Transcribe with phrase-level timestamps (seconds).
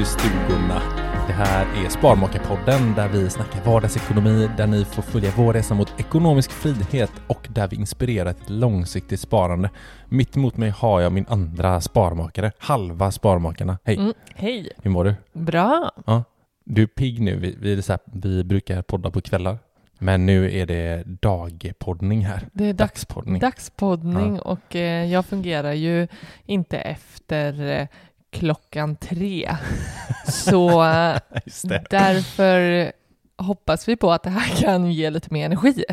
[0.00, 0.82] i stugorna.
[1.26, 6.00] Det här är Sparmakarpodden där vi snackar vardagsekonomi, där ni får följa vår resa mot
[6.00, 9.70] ekonomisk frihet och där vi inspirerar till långsiktigt sparande.
[10.08, 13.78] Mitt emot mig har jag min andra sparmakare, halva Sparmakarna.
[13.84, 14.68] Hej, Mm, hej.
[14.82, 15.14] hur mår du?
[15.32, 15.90] Bra.
[16.06, 16.24] Ja,
[16.64, 17.36] du är pigg nu.
[17.36, 19.58] Vi, vi, här, vi brukar podda på kvällar,
[19.98, 22.48] men nu är det dagpoddning här.
[22.52, 23.38] Det är dags, Dagspoddning.
[23.40, 26.08] dagspoddning och eh, jag fungerar ju
[26.46, 27.86] inte efter eh,
[28.34, 29.56] klockan tre.
[30.28, 31.18] Så eh,
[31.62, 31.84] det.
[31.90, 32.92] därför
[33.38, 35.84] hoppas vi på att det här kan ge lite mer energi.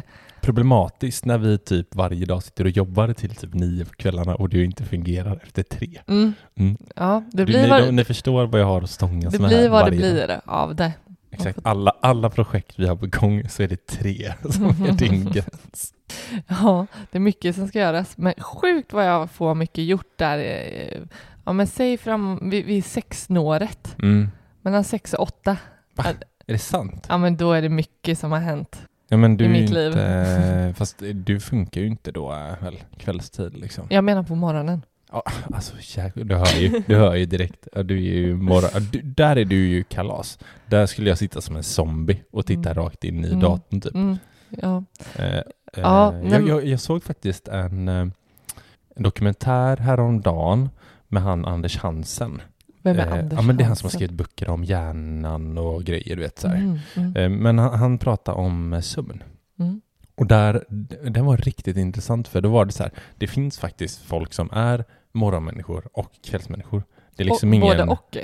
[0.41, 4.49] Problematiskt när vi typ varje dag sitter och jobbar till typ nio på kvällarna och
[4.49, 5.99] du inte fungerar efter tre.
[6.07, 6.33] Mm.
[6.55, 6.77] Mm.
[6.95, 9.49] Ja, det Du, blir ni, vad, ni förstår vad jag har att stångas det med
[9.49, 10.27] blir här vad det varje dag.
[10.27, 10.93] blir av det.
[11.31, 11.59] Exakt.
[11.63, 15.93] Alla, alla projekt vi har på gång så är det tre som är din gräns.
[16.47, 18.17] Ja, det är mycket som ska göras.
[18.17, 20.37] Men sjukt vad jag får mycket gjort där.
[21.51, 23.95] Eh, Ja, men säg fram vid, vid sexnåret.
[24.03, 24.29] Mm.
[24.61, 25.57] Mellan sex och åtta.
[25.95, 26.03] Va?
[26.47, 27.05] Är det sant?
[27.09, 28.81] Ja, men då är det mycket som har hänt.
[29.07, 29.87] Ja men du I mitt liv.
[29.87, 33.87] inte, fast du funkar ju inte då äh, väl, kvällstid liksom.
[33.89, 34.81] Jag menar på morgonen.
[35.11, 35.23] Ja,
[35.53, 35.73] alltså
[36.15, 37.67] du hör ju, du hör ju direkt.
[37.73, 40.39] Du är ju morgon, du, där är du ju kalas.
[40.65, 42.83] Där skulle jag sitta som en zombie och titta Mm.
[42.83, 43.39] rakt in i Mm.
[43.39, 43.95] datorn typ.
[43.95, 44.17] Mm,
[44.49, 44.83] ja.
[45.15, 45.41] Eh, eh,
[45.73, 48.07] Ja, jag, jag, jag såg faktiskt en, eh,
[48.95, 50.69] en dokumentär häromdagen
[51.11, 52.41] med han Anders Hansen.
[52.83, 55.57] Vem är Eh, Anders Ja men det är han som har skrivit böcker om hjärnan
[55.57, 56.55] och grejer du vet så här.
[56.55, 59.23] Mm, mm, Eh, Men han, han pratar om eh, sömn.
[59.59, 59.81] mm.
[60.15, 60.63] Och där,
[61.09, 64.49] den var riktigt intressant för då var det så här, det finns faktiskt folk som
[64.51, 66.83] är morgonmänniskor och kvällsmänniskor.
[67.15, 67.67] Det är liksom och, ingen...
[67.77, 68.17] Både och.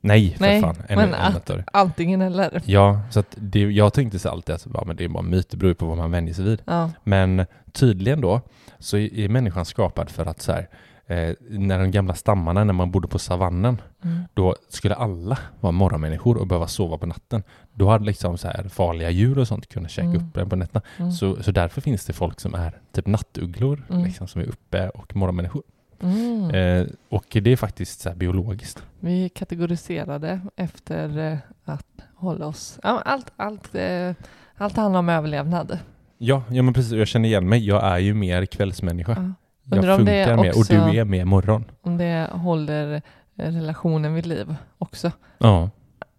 [0.00, 0.76] Nej, för Nej, fan.
[0.88, 1.10] En, men
[1.46, 1.64] det.
[1.72, 2.62] Antingen eller.
[2.64, 5.50] Ja, så att det, jag tänkte så alltid att ja, men det är bara myt,
[5.50, 6.62] det beror på vad man vänjer sig vid.
[6.64, 6.90] Ja.
[7.04, 8.40] Men tydligen då
[8.78, 10.68] så är är människan skapad för att så här,
[11.12, 14.22] eh, när de gamla stammarna, när man bodde på savannen, Mm.
[14.34, 17.42] då skulle alla vara morgonmänniskor och behöva sova på natten.
[17.74, 20.16] Då hade liksom så här farliga djur och sånt kunnat käka Mm.
[20.28, 20.82] upp en på nätterna.
[20.98, 21.12] Mm.
[21.12, 24.04] Så, så därför finns det folk som är typ nattugglor, Mm.
[24.04, 25.62] liksom, som är uppe och morgonmänniskor.
[26.02, 26.50] Mm.
[26.50, 28.82] Eh, och det är faktiskt så biologiskt.
[29.00, 32.78] Vi kategoriserade efter eh, att hålla oss...
[32.82, 34.12] Allt, allt, eh,
[34.56, 35.78] allt handlar om överlevnad.
[36.18, 36.92] Ja, ja men precis.
[36.92, 37.66] Jag känner igen mig.
[37.66, 39.34] Jag är ju mer kvällsmänniska.
[39.64, 39.76] Ja.
[39.76, 41.64] Jag Undrar om det funkar mer och du är mer morgon.
[41.82, 43.02] Om det håller
[43.36, 45.12] relationen vid liv också.
[45.38, 45.70] Ja,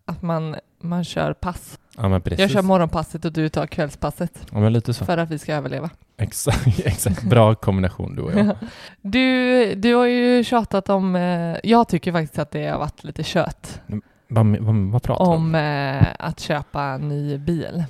[0.06, 1.80] Att man, man kör pass.
[1.98, 2.40] ja men precis.
[2.40, 5.06] Jag kör morgonpasset och du tar kvällspasset Ja, men lite så.
[5.06, 5.90] för att vi ska överleva.
[6.18, 7.24] Exakt, exakt.
[7.24, 8.56] Bra kombination du och jag.
[9.02, 11.16] Du, du har ju tjatat om...
[11.16, 13.82] Eh, jag tycker faktiskt att det har varit lite kött
[14.28, 15.36] Vad, vad, vad pratar du om?
[15.38, 17.84] om eh, att köpa en ny bil.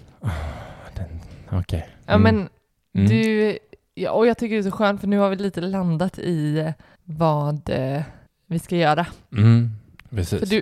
[0.96, 1.20] Den-
[1.60, 1.88] Okej.
[2.06, 2.22] Ja, Mm.
[2.24, 2.50] men
[2.96, 3.08] Mm.
[3.10, 3.58] du...
[3.94, 6.74] Ja, och jag tycker det är så skönt för nu har vi lite landat i
[7.04, 8.02] vad eh,
[8.48, 9.06] vi ska göra.
[9.38, 9.70] Mm.
[10.10, 10.40] Precis.
[10.40, 10.62] För du,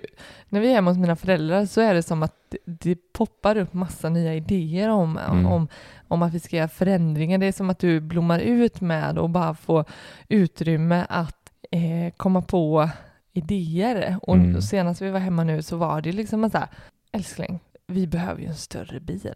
[0.49, 3.57] när vi är hemma hos mina föräldrar så är det som att det, det poppar
[3.57, 5.45] upp massa nya idéer om, Mm.
[5.45, 5.67] om,
[6.07, 7.37] om att vi ska göra förändringar.
[7.37, 9.85] Det är som att du blommar ut med och bara får
[10.29, 11.37] utrymme att
[11.71, 12.89] eh, komma på
[13.33, 14.17] idéer.
[14.21, 14.61] Och Mm.
[14.61, 16.67] senast vi var hemma nu så var det liksom en så här,
[17.11, 19.33] älskling, vi behöver ju en större bil.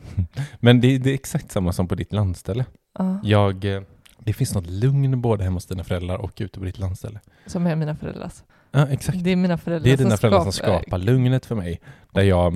[0.60, 2.64] Men det, det är exakt samma som på ditt landställe.
[3.00, 3.82] Ja, Jag, eh,
[4.18, 7.20] det finns något lugn både hemma hos dina föräldrar och ute på ditt landställe.
[7.46, 8.32] som är mina föräldrars.
[8.72, 9.24] Ja, exakt.
[9.24, 11.80] Det är mina föräldrar Det är dina som föräldrar som skapar lugnet för mig.
[12.12, 12.52] Där jag,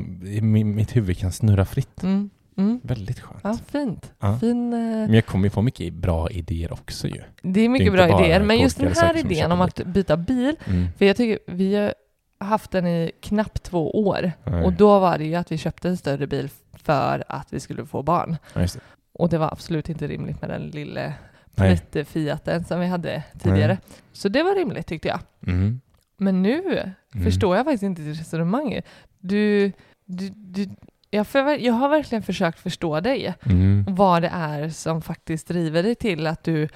[0.65, 2.03] mitt huvud kan snurra fritt.
[2.03, 2.81] Mm, mm.
[2.83, 3.41] Väldigt skönt.
[3.43, 4.13] Ja, fint.
[4.21, 4.39] Ja.
[4.39, 7.23] Fin, eh, Men jag kommer ju få mycket bra idéer också ju.
[7.43, 10.17] det är mycket inte bra bara idéer, men just den här idén om att byta
[10.17, 10.89] bil, Mm.
[10.99, 11.95] för jag tycker vi har
[12.39, 14.65] haft den i knappt två år Nej.
[14.65, 17.87] och då var det ju att vi köpte en större bil för att vi skulle
[17.87, 18.37] få barn.
[18.55, 18.81] Ja, det.
[19.19, 21.15] Och det var absolut inte rimligt med den lille
[22.05, 23.79] Fiaten som vi hade tidigare.
[24.13, 25.21] Så det var rimligt tyckte jag.
[25.47, 25.81] Mm.
[26.17, 27.25] Men nu Mm.
[27.25, 28.81] förstår jag faktiskt inte ditt resonemang.
[29.19, 29.73] Du,
[30.05, 30.69] du, du,
[31.11, 33.35] jag, för, jag har verkligen försökt förstå dig.
[33.47, 33.85] Mm.
[33.89, 36.69] vad det är som faktiskt driver dig till att du,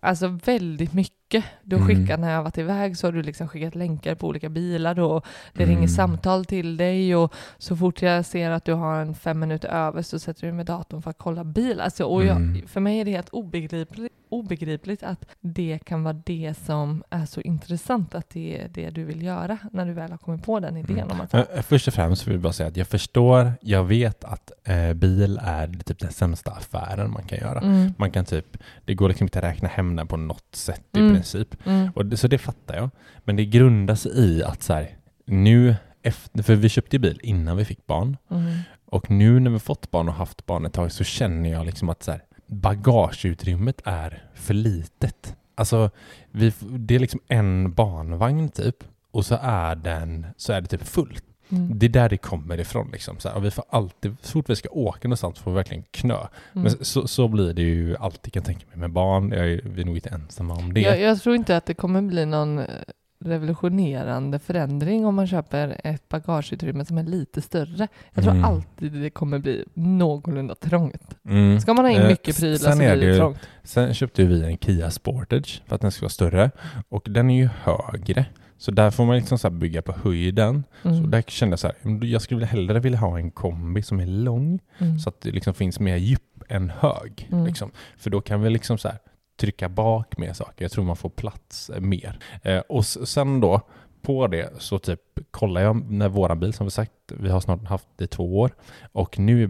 [0.00, 1.96] alltså väldigt mycket, du har Mm.
[1.96, 5.24] skickat när jag varit iväg så har du liksom skickat länkar på olika bilar och
[5.52, 5.74] det Mm.
[5.76, 9.68] ringer samtal till dig och så fort jag ser att du har en fem minuter
[9.68, 11.80] över så sätter du med datorn för att kolla bil.
[11.80, 12.66] Alltså, och jag, Mm.
[12.68, 17.40] för mig är det helt obegripligt, obegripligt att det kan vara det som är så
[17.40, 20.76] intressant, att det är det du vill göra när du väl har kommit på den
[20.76, 23.84] idén om att Eh, Först och främst vill jag bara säga att jag förstår, jag
[23.84, 27.58] vet att eh, bil är typ den sämsta affären man kan göra.
[27.60, 30.84] mm, Man kan typ, det går liksom inte att räkna hem den på något sätt
[30.96, 31.12] i Mm.
[31.14, 31.66] princip.
[31.66, 32.90] mm, Och det, så det fattar jag.
[33.24, 34.96] Men det grundar sig i att så här,
[35.26, 38.16] nu, efter, för vi köpte bil innan vi fick barn.
[38.30, 41.66] mm, Och nu när vi fått barn och haft barn ett tag så känner jag
[41.66, 45.36] liksom att så här, bagageutrymmet är för litet.
[45.54, 45.90] Alltså,
[46.30, 48.76] vi, det är liksom en barnvagn typ
[49.10, 51.24] och så är den så är det typ fullt.
[51.48, 52.88] Mm, Det är där det kommer ifrån.
[52.92, 55.84] Liksom, så här, vi får alltid, så fort vi ska åka någonstans får vi verkligen
[55.90, 56.14] knö.
[56.16, 56.28] mm.
[56.52, 59.30] Men så, så blir det ju alltid kan jag tänka mig med barn.
[59.32, 60.80] Jag är, vi är nog inte ensamma om det.
[60.80, 62.64] Jag, jag tror inte att det kommer bli någon eh,
[63.38, 67.88] revolutionerande förändring om man köper ett bagageutrymme som är lite större.
[68.14, 68.44] Jag tror Mm.
[68.44, 71.16] alltid det kommer bli någorlunda trångt.
[71.28, 71.60] Mm.
[71.60, 73.38] Ska man ha in Eh, mycket prylar sen så blir det ju- trångt.
[73.62, 76.50] Sen köpte vi en Kia Sportage för att den ska vara större.
[76.88, 78.26] Och den är ju högre.
[78.58, 80.64] Så där får man liksom så bygga på höjden.
[80.82, 81.10] Så Mm.
[81.10, 84.06] där kände jag så här, "Men jag skulle hellre vilja ha en kombi som är
[84.06, 84.60] lång.
[84.78, 84.98] Mm.
[84.98, 87.28] Så att det liksom finns mer djup än hög.
[87.32, 87.46] Mm.
[87.46, 87.70] Liksom.
[87.96, 88.98] För då kan vi liksom så här
[89.40, 90.64] trycka bak mer saker.
[90.64, 92.18] Jag tror man får plats eh, mer.
[92.42, 93.60] Eh, och sen då
[94.02, 97.64] på det så typ kollar jag när våran bil som vi sagt, vi har snart
[97.64, 98.50] haft det i två år
[98.92, 99.46] och nu är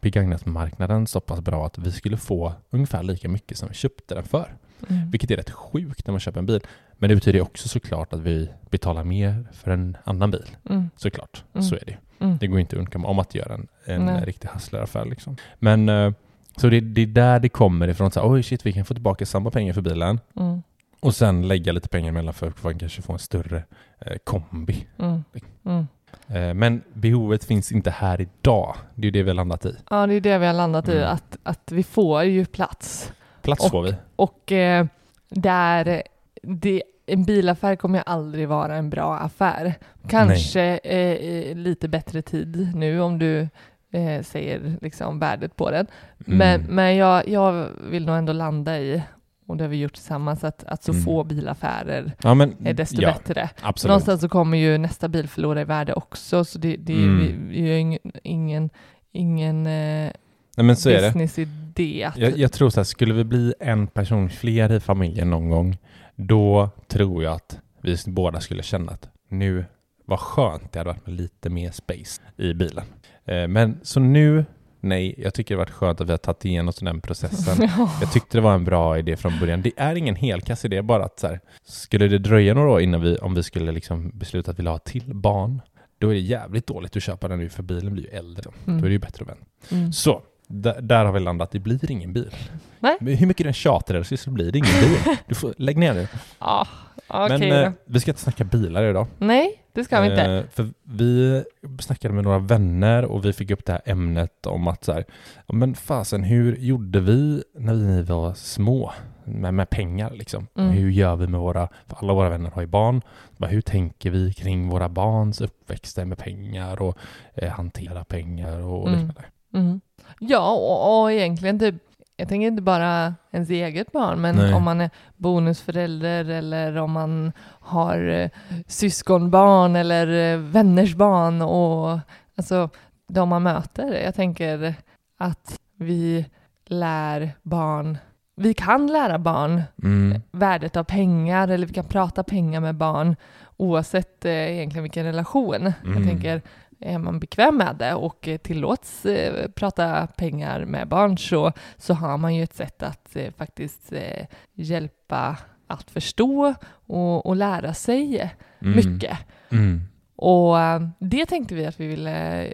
[0.00, 4.24] begagnatmarknaden så pass bra att vi skulle få ungefär lika mycket som vi köpte den
[4.24, 4.56] för.
[4.88, 5.10] Mm.
[5.10, 6.60] Vilket är rätt sjukt när man köper en bil.
[6.98, 10.46] Men det betyder också såklart att vi betalar mer för en annan bil.
[10.70, 10.90] Mm.
[10.96, 11.62] Såklart, Mm.
[11.62, 11.96] så är det.
[12.24, 12.36] Mm.
[12.38, 14.24] Det går inte att undkomma om att göra en, en Nej.
[14.24, 15.04] riktig hustleraffär.
[15.04, 15.36] Liksom.
[15.58, 16.12] Men eh,
[16.56, 18.10] så det, det är där det kommer ifrån.
[18.10, 20.62] Så här, Oj shit, vi kan få tillbaka samma pengar för bilen Mm.
[21.00, 23.62] och sen lägga lite pengar emellan för att man kanske få en större
[24.00, 24.86] eh, kombi.
[24.98, 25.24] Mm.
[25.64, 25.86] Mm.
[26.28, 28.76] Eh, men behovet finns inte här idag.
[28.94, 29.76] Det är det vi har landat i.
[29.90, 31.08] Ja, det är det vi har landat i, Mm.
[31.14, 33.12] att, att vi får ju plats.
[33.42, 33.94] Plats Och- får vi.
[34.16, 34.86] Och eh,
[35.28, 36.02] där
[36.46, 39.74] det, en bilaffär kommer ju aldrig vara en bra affär.
[40.08, 43.48] Kanske eh, lite bättre tid nu om du
[43.92, 45.86] eh, säger liksom värdet på den.
[46.18, 46.74] Men, Mm.
[46.74, 49.02] men jag, jag vill nog ändå landa i,
[49.46, 51.04] och det har vi gjort tillsammans, att, att så Mm.
[51.04, 53.50] få bilaffärer ja, men, är desto ja, bättre.
[53.62, 53.88] Absolut.
[53.88, 57.18] Någonstans så kommer ju nästa bil förlora i värde också, så det, det är Mm.
[57.18, 58.70] vi, vi har ingen, ingen,
[59.12, 60.12] ingen eh,
[60.56, 61.08] Nej, men så är det.
[61.08, 62.04] business i det.
[62.04, 65.50] Att, Jag, jag tror så här, skulle vi bli en person fler i familjen någon
[65.50, 65.76] gång,
[66.16, 69.64] då tror jag att vi båda skulle känna att nu,
[70.04, 72.84] vad skönt det hade varit med lite mer space i bilen.
[73.24, 74.44] Eh, men så nu,
[74.80, 77.68] nej, jag tycker det varit skönt att vi har tagit igenom den processen.
[77.78, 77.90] Ja.
[78.00, 79.62] Jag tyckte det var en bra idé från början.
[79.62, 83.00] Det är ingen helkass idé, bara att så här, skulle det dröja några år innan
[83.00, 85.62] vi, om vi skulle liksom besluta att vi vill ha till barn,
[85.98, 88.50] då är det jävligt dåligt att köpa den nu, för bilen blir ju äldre.
[88.66, 88.80] Mm.
[88.80, 89.44] Då är det ju bättre att vänta.
[89.70, 89.92] Mm.
[89.92, 91.50] Så, där, där har vi landat.
[91.50, 92.34] Det blir ingen bil.
[92.80, 92.96] Nej.
[93.00, 95.16] Men hur mycket den tjatar så blir det ingen bil.
[95.26, 96.08] Du får, lägg ner nu.
[96.38, 96.66] Ja,
[97.08, 97.56] okej Men då.
[97.56, 99.06] eh, vi ska inte snacka bilar idag.
[99.18, 100.22] Nej, det ska vi inte.
[100.24, 101.44] Eh, för vi
[101.80, 105.04] snackade med några vänner och vi fick upp det här ämnet om att så här,
[105.46, 108.92] men fasen, hur gjorde vi när vi var små
[109.24, 110.46] med, med pengar liksom?
[110.58, 110.70] Mm.
[110.70, 113.02] Hur gör vi med våra, för alla våra vänner har ju barn,
[113.36, 116.98] Bara, hur tänker vi kring våra barns uppväxter med pengar och
[117.34, 119.00] eh, hantera pengar och, och Mm.
[119.00, 119.24] liknande?
[119.54, 119.80] Mm.
[120.20, 121.74] Ja, och, och egentligen typ
[122.18, 124.54] jag tänker inte bara ens eget barn, men Nej.
[124.54, 128.28] om man är bonusförälder eller om man har eh,
[128.66, 131.98] syskonbarn eller eh, vänners barn och
[132.36, 132.68] alltså
[133.08, 133.92] de man möter.
[134.04, 134.74] Jag tänker
[135.18, 136.26] att vi
[136.66, 137.98] lär barn,
[138.36, 140.20] vi kan lära barn Mm.
[140.30, 143.16] värdet av pengar eller vi kan prata pengar med barn
[143.56, 145.72] oavsett eh, egentligen vilken relation.
[145.84, 146.08] Jag Mm.
[146.08, 146.42] tänker,
[146.80, 152.18] är man bekväm med det och tillåts eh, prata pengar med barn så, så har
[152.18, 156.54] man ju ett sätt att eh, faktiskt eh, hjälpa att förstå
[156.86, 158.30] och, och lära sig
[158.60, 158.76] Mm.
[158.76, 159.18] mycket.
[159.50, 159.82] Mm.
[160.16, 160.56] Och
[160.98, 162.52] det tänkte vi att vi ville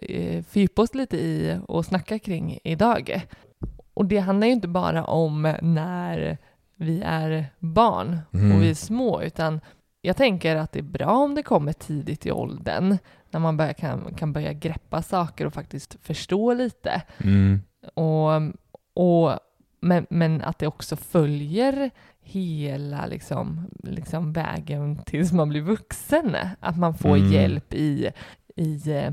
[0.49, 3.27] fördjupa oss lite i och snacka kring idag.
[3.95, 6.39] Och det handlar ju inte bara om när
[6.77, 8.57] vi är barn Mm.
[8.57, 9.61] och vi är små, utan
[10.01, 12.99] jag tänker att det är bra om det kommer tidigt i åldern,
[13.33, 17.03] när man börjar, kan, kan börja greppa saker och faktiskt förstå lite.
[17.19, 17.61] Mm.
[17.95, 18.31] Och,
[18.95, 19.39] och,
[19.81, 26.37] men, men att det också följer hela liksom, liksom vägen tills man blir vuxen.
[26.61, 27.33] Att man får Mm.
[27.33, 28.11] hjälp i,
[28.57, 29.13] i eh,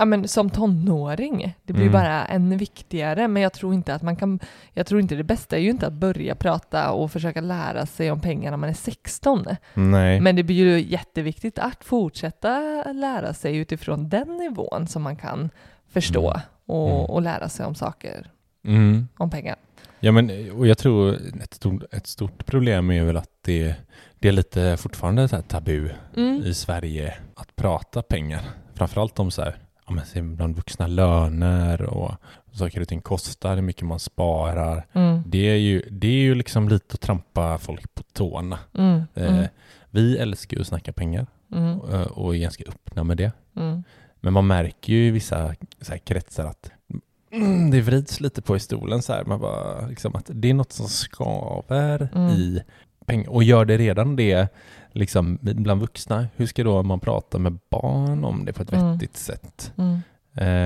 [0.00, 1.56] ja, men som tonåring.
[1.64, 1.92] Det blir Mm.
[1.92, 3.28] bara ännu viktigare.
[3.28, 4.40] Men jag tror inte att man kan,
[4.72, 8.10] jag tror inte det bästa är ju inte att börja prata och försöka lära sig
[8.10, 9.44] om pengar när man är 16.
[9.74, 10.20] Nej.
[10.20, 12.58] Men det blir ju jätteviktigt att fortsätta
[12.92, 15.50] lära sig utifrån den nivån som man kan
[15.88, 16.40] förstå Mm.
[16.66, 17.04] och, Mm.
[17.10, 18.26] och lära sig om saker,
[18.64, 19.08] Mm.
[19.16, 19.56] om pengar.
[20.00, 23.74] Ja, men och jag tror ett stort, ett stort problem är väl att det,
[24.18, 26.42] det är lite fortfarande så tabu Mm.
[26.44, 28.40] i Sverige att prata pengar.
[28.74, 29.56] Framförallt om så här,
[29.98, 32.14] ja, men bland vuxna löner och
[32.52, 34.86] saker och ting kostar, hur mycket man sparar.
[34.92, 35.22] Mm.
[35.26, 38.58] Det är ju, det är ju liksom lite att trampa folk på tårna.
[38.78, 39.02] Mm.
[39.14, 39.46] Eh, Mm.
[39.90, 41.80] vi älskar ju att snacka pengar Mm.
[41.92, 43.32] eh, och är ganska öppna med det.
[43.56, 43.82] Mm.
[44.20, 46.70] Men man märker ju i vissa så här, kretsar att
[47.32, 49.24] mm, det vrids lite på i stolen så här.
[49.24, 52.30] Man bara, liksom, att det är något som skaver Mm.
[52.30, 52.62] i
[53.06, 53.30] pengar.
[53.30, 54.48] Och gör det redan det
[54.92, 58.92] liksom, bland vuxna, hur ska då man prata med barn om det på ett Mm.
[58.92, 59.72] vettigt sätt?
[59.76, 60.00] Mm.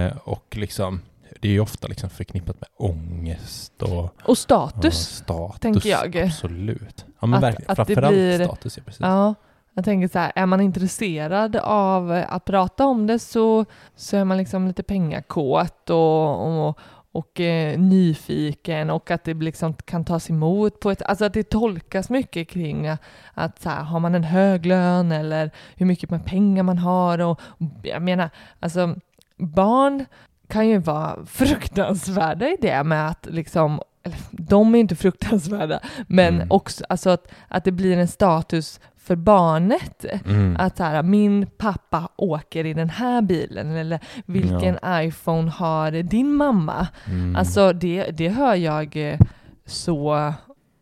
[0.08, 1.00] Eh, och liksom,
[1.40, 5.08] det är ju ofta liksom förknippat med ångest och Och status.
[5.08, 5.60] status.
[5.60, 6.16] tänker jag.
[6.16, 7.04] Absolut.
[7.20, 7.70] Ja, men Att- verkligen.
[7.70, 9.00] att Framförallt blir- status, ja, precis.
[9.00, 9.34] Ja,
[9.74, 13.64] jag tänker så här, är man intresserad av att prata om det så,
[13.96, 16.78] så är man liksom lite pengakåt och, och,
[17.14, 21.42] och eh, nyfiken och att det liksom kan tas emot på ett, alltså att det
[21.50, 22.88] tolkas mycket kring
[23.34, 27.40] att så här, har man en hög lön eller hur mycket pengar man har och
[27.82, 28.30] jag menar,
[28.60, 28.94] alltså
[29.36, 30.04] barn
[30.48, 36.34] kan ju vara fruktansvärda i det med att liksom, eller de är inte fruktansvärda, men
[36.34, 36.50] Mm.
[36.50, 40.04] också alltså att, att det blir en status för barnet.
[40.26, 40.56] Mm.
[40.58, 46.34] Att så här, min pappa åker i den här bilen eller vilken iPhone har din
[46.34, 46.88] mamma?
[47.06, 47.36] Mm.
[47.36, 49.18] Alltså det, det hör jag eh,
[49.66, 50.32] så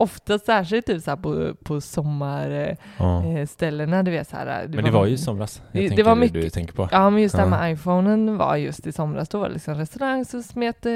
[0.03, 1.81] ofta, särskilt typ så på, på ja.
[1.81, 4.67] sommarställena, du vet så här.
[4.67, 5.61] Men det var ju i somras.
[5.71, 6.89] Jag det- det var mycket- du tänker på.
[6.91, 9.29] Ja, men just det här med iPhonen var just i somras.
[9.29, 10.91] Då var det liksom restaurang, så smet eh,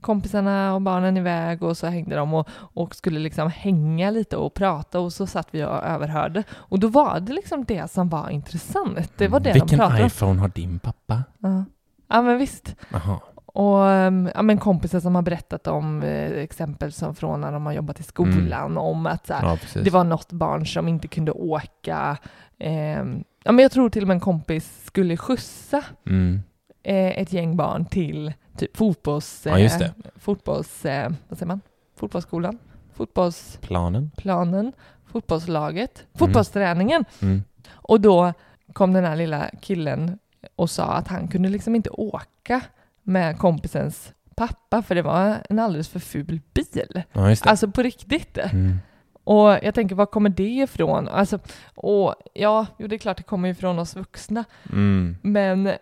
[0.00, 4.54] kompisarna och barnen iväg och så hängde de och, och skulle liksom hänga lite och
[4.54, 6.44] prata och så satt vi och överhörde.
[6.52, 9.12] Och då var det liksom det som var intressant.
[9.16, 10.06] Det var det de Vilken pratade om.
[10.06, 11.22] iPhone har din pappa?
[11.38, 11.64] Ja.
[12.08, 12.76] ja, men visst.
[12.92, 13.18] Jaha.
[13.56, 17.66] Och um, ja, men kompisar som har berättat om eh, exempel som från när de
[17.66, 21.08] har jobbat i skolan om att så här, Ja, det var något barn som inte
[21.08, 22.16] kunde åka.
[22.58, 26.42] ehm, ja, men jag tror till och med en kompis skulle skjutsa Mm.
[26.82, 29.42] eh, ett gäng barn till typ fotbolls...
[29.46, 29.92] Ja, det.
[30.16, 30.84] Fotbolls...
[30.84, 31.60] Eh, vad säger man?
[31.96, 32.58] Fotbollsskolan?
[32.92, 34.10] Fotbollsplanen?
[34.16, 34.72] Planen?
[35.06, 36.06] Fotbollslaget?
[36.14, 37.04] Fotbollsträningen!
[37.22, 37.42] Mm.
[37.72, 38.32] Och då
[38.72, 40.18] kom den här lilla killen
[40.56, 42.60] och sa att han kunde liksom inte åka
[43.04, 47.02] med kompisens pappa för det var en alldeles för ful bil.
[47.12, 47.42] Ja, det.
[47.46, 48.38] Alltså på riktigt.
[48.38, 48.78] Mm.
[49.24, 51.08] Och jag tänker, var kommer det ifrån?
[51.08, 51.38] Alltså,
[51.74, 55.16] och ja, jo, det är klart det kommer ifrån oss vuxna, Mm.
[55.22, 55.72] men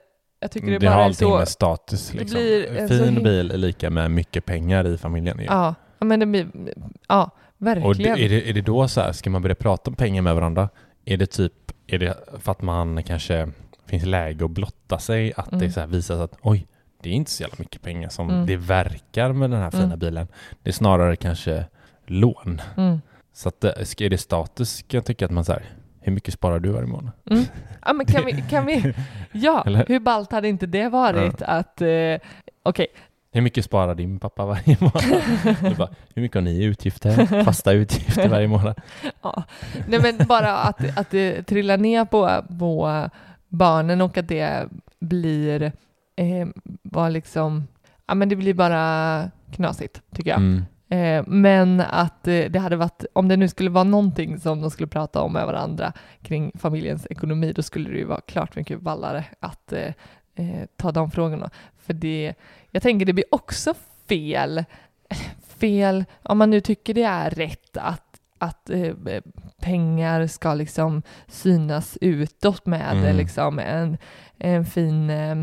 [0.40, 1.38] jag tycker det, Det, bara har är allting så...
[1.38, 2.36] med status det liksom.
[2.40, 5.44] blir en Fin så bil är lika med mycket pengar i familjen ju.
[5.44, 6.46] Ja, men det blir...
[7.08, 8.18] Ja, Och det, verkligen.
[8.18, 10.68] är, det, är det då så här, ska man börja prata om pengar med varandra?
[11.04, 11.52] Är det typ,
[11.86, 13.48] är det för att man kanske
[13.86, 15.70] finns läge att blotta sig, att det Mm.
[15.72, 16.66] så här visas att oj,
[17.02, 18.47] det är inte så jävla mycket pengar som Mm.
[18.47, 19.99] det verkar med den här fina Mm.
[19.99, 20.28] bilen.
[20.62, 21.64] Det är snarare kanske
[22.06, 22.61] lån.
[22.76, 23.00] Mm.
[23.32, 25.62] Så att ska- är det status kan jag tycka att man säger
[26.00, 27.12] hur mycket sparar du varje månad?
[27.30, 27.44] Mm.
[27.87, 28.44] Ja, men kan vi...
[28.50, 28.94] Kan vi
[29.32, 29.85] ja, Eller?
[29.88, 31.80] hur ballt hade inte det varit att...
[31.82, 32.18] Eh,
[32.62, 32.87] Okej,
[33.32, 35.76] Hur mycket sparar din pappa varje månad?
[35.78, 37.44] Bara, hur mycket har ni i utgifter?
[37.44, 38.80] Fasta utgifter varje månad?
[39.23, 39.42] ja.
[39.88, 43.09] Nej men bara att, att det trillar ner på, på
[43.49, 44.68] barnen och att det
[45.00, 45.73] blir...
[46.16, 46.49] Eh,
[46.83, 47.69] var liksom...
[48.07, 50.38] Ja men det blir bara knasigt, tycker jag.
[50.40, 50.62] Mm.
[50.88, 54.71] Eh, men att eh, det hade varit, om det nu skulle vara någonting som de
[54.71, 55.92] skulle prata om med varandra
[56.23, 59.95] kring familjens ekonomi, då skulle det ju vara klart mycket vallare att eh,
[60.76, 61.50] ta de frågorna.
[61.76, 62.35] För det,
[62.71, 63.75] jag tänker det blir också
[64.09, 64.64] fel,
[65.57, 68.95] fel, om man nu tycker det är rätt att, att eh,
[69.61, 73.16] pengar ska liksom synas utåt med Mm.
[73.16, 73.99] liksom en,
[74.38, 75.37] en fin, eh,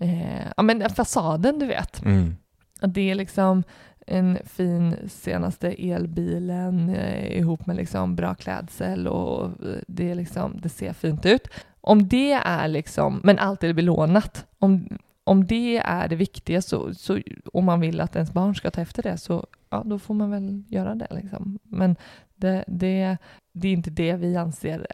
[0.00, 2.04] eh, ja men fasaden du vet.
[2.04, 2.36] Mm.
[2.80, 3.62] Att det är liksom
[4.06, 9.50] en fin senaste elbilen eh, ihop med liksom bra klädsel och
[9.86, 11.48] det, är liksom, det ser fint ut.
[11.80, 14.88] Om det är liksom, men allt är belånat, om,
[15.24, 17.20] om det är det viktiga så, så,
[17.52, 20.30] om man vill att ens barn ska ta efter det så ja, då får man
[20.30, 21.08] väl göra det.
[21.10, 21.58] Liksom.
[21.62, 21.96] Men
[22.36, 23.18] det, det,
[23.52, 24.86] det är inte det vi anser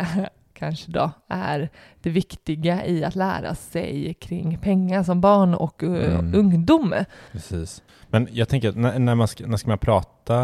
[0.58, 1.68] kanske då är
[2.02, 6.34] det viktiga i att lära sig kring pengar som barn och eh, Mm.
[6.34, 6.94] ungdom.
[7.32, 7.82] Precis.
[8.10, 10.36] Men jag tänker, när, när, man ska, när ska man prata,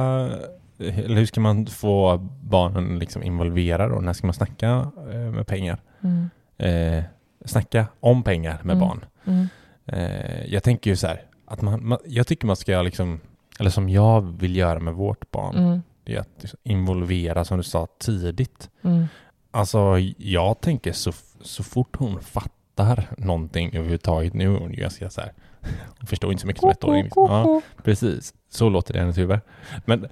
[0.78, 5.46] eller hur ska man få barnen liksom involverade och när ska man snacka eh, med
[5.46, 5.80] pengar?
[6.02, 6.30] Mm.
[6.58, 7.04] Eh,
[7.44, 8.88] snacka om pengar med Mm.
[8.88, 9.04] barn.
[9.24, 9.46] Mm.
[9.86, 13.20] Eh, jag tänker ju så här, att man, man, jag tycker man ska liksom,
[13.60, 15.82] eller som jag vill göra med vårt barn, Mm.
[16.04, 18.70] det är att involvera, som du sa, tidigt.
[18.82, 19.06] Mm.
[19.54, 25.10] Alltså, jag tänker så, så fort hon fattar någonting överhuvudtaget, nu är hon ju ganska
[25.10, 25.32] så här,
[25.98, 27.10] hon förstår inte så mycket som ettåring.
[27.14, 28.34] Ja, precis.
[28.50, 29.40] Så låter det i hennes huvud.
[29.84, 30.08] Men,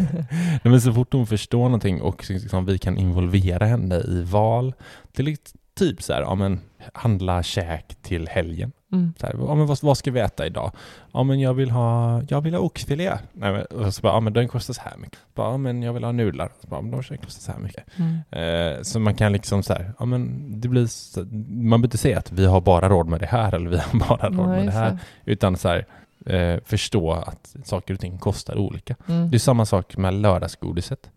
[0.62, 4.74] men så fort hon förstår någonting och liksom, vi kan involvera henne i val,
[5.12, 5.36] till
[5.74, 6.60] typ så här, ja men
[6.92, 8.72] handla käk till helgen.
[8.92, 9.12] Mm.
[9.20, 10.72] Så här, ja, men vad, vad ska vi äta idag?
[11.12, 13.18] Ja, men jag vill ha, jag vill ha oxfilé.
[13.32, 15.18] Nej, men, och så bara, ja, men den kostar så här mycket.
[15.34, 16.52] Bara, ja, men jag vill ha nudlar.
[16.60, 17.84] Så bara, ja, men de kostar så här mycket.
[17.96, 18.76] Mm.
[18.76, 21.98] Eh, så man kan liksom så här, ja men det blir, så, man behöver inte
[21.98, 24.66] säga att vi har bara råd med det här eller vi har bara råd med
[24.66, 24.98] det här.
[25.24, 25.86] Utan så här,
[26.26, 28.96] eh, förstå att saker och ting kostar olika.
[29.06, 29.30] Mm.
[29.30, 31.10] Det är samma sak med lördagsgodiset.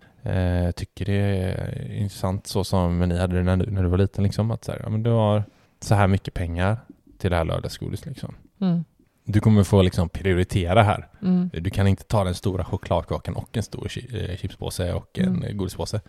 [0.66, 3.98] Jag tycker det är intressant så som ni hade det när du, när du var
[3.98, 4.24] liten.
[4.24, 5.44] Liksom, att så här, ja, men du har
[5.80, 6.78] så här mycket pengar
[7.18, 8.06] till det här lördagsgodiset.
[8.06, 8.36] Liksom.
[8.62, 8.84] Mm.
[9.28, 11.08] Du kommer få liksom prioritera här.
[11.22, 11.50] Mm.
[11.54, 15.58] Du kan inte ta den stora chokladkakan och en stor eh, chipspåse och en Mm.
[15.58, 16.02] godispåse.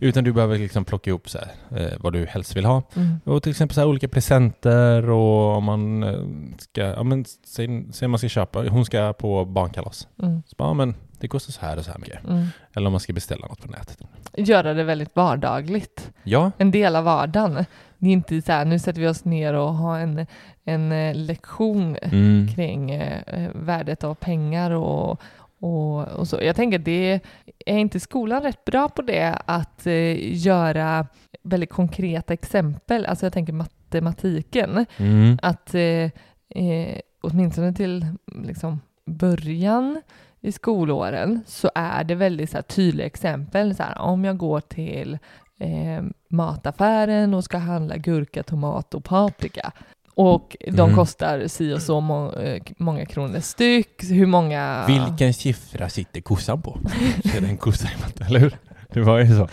[0.00, 2.82] Utan du behöver liksom plocka ihop så här, eh, vad du helst vill ha.
[2.96, 3.20] Mm.
[3.24, 6.20] Och till exempel så olika presenter och om man eh,
[6.58, 10.08] ska, ja men säg, säg man ska köpa, hon ska på barnkalas.
[10.22, 10.42] Mm.
[10.46, 12.24] Så bara, ja men det kostar så här och så här mycket.
[12.24, 12.46] Mm.
[12.74, 13.98] Eller om man ska beställa något på nätet.
[14.36, 16.10] Göra det väldigt vardagligt.
[16.22, 17.64] Ja, En del av vardagen.
[17.98, 20.26] Det är inte så här, nu sätter vi oss ner och har en,
[20.64, 22.48] en eh, lektion mm.
[22.48, 25.20] kring eh, värdet av pengar och,
[25.60, 26.38] och, och så.
[26.42, 27.20] Jag tänker det
[27.66, 31.06] är inte skolan rätt bra på det, att eh, göra
[31.42, 33.06] väldigt konkreta exempel.
[33.06, 34.86] Alltså jag tänker matematiken.
[34.96, 35.38] Mm.
[35.42, 36.10] att eh,
[36.48, 38.06] eh, åtminstone till
[38.44, 40.02] liksom, början
[40.40, 43.74] i skolåren så är det väldigt så här, tydliga exempel.
[43.74, 45.18] Så här, om jag går till
[45.58, 49.72] eh, mataffären och ska handla gurka, tomat och paprika
[50.14, 50.96] och de Mm.
[50.96, 54.02] kostar si och så må, eh, många kronor styck.
[54.10, 54.84] Hur många...
[54.86, 56.78] Vilken siffra sitter kossan på?
[57.22, 58.56] Det en kossa i matte, eller hur?
[58.88, 59.48] Det var ju så.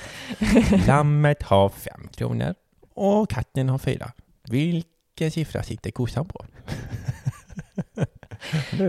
[0.87, 2.53] Lammet har fem kronor
[2.93, 4.11] och katten har fyra.
[4.49, 6.45] Vilken siffra sitter kossan på?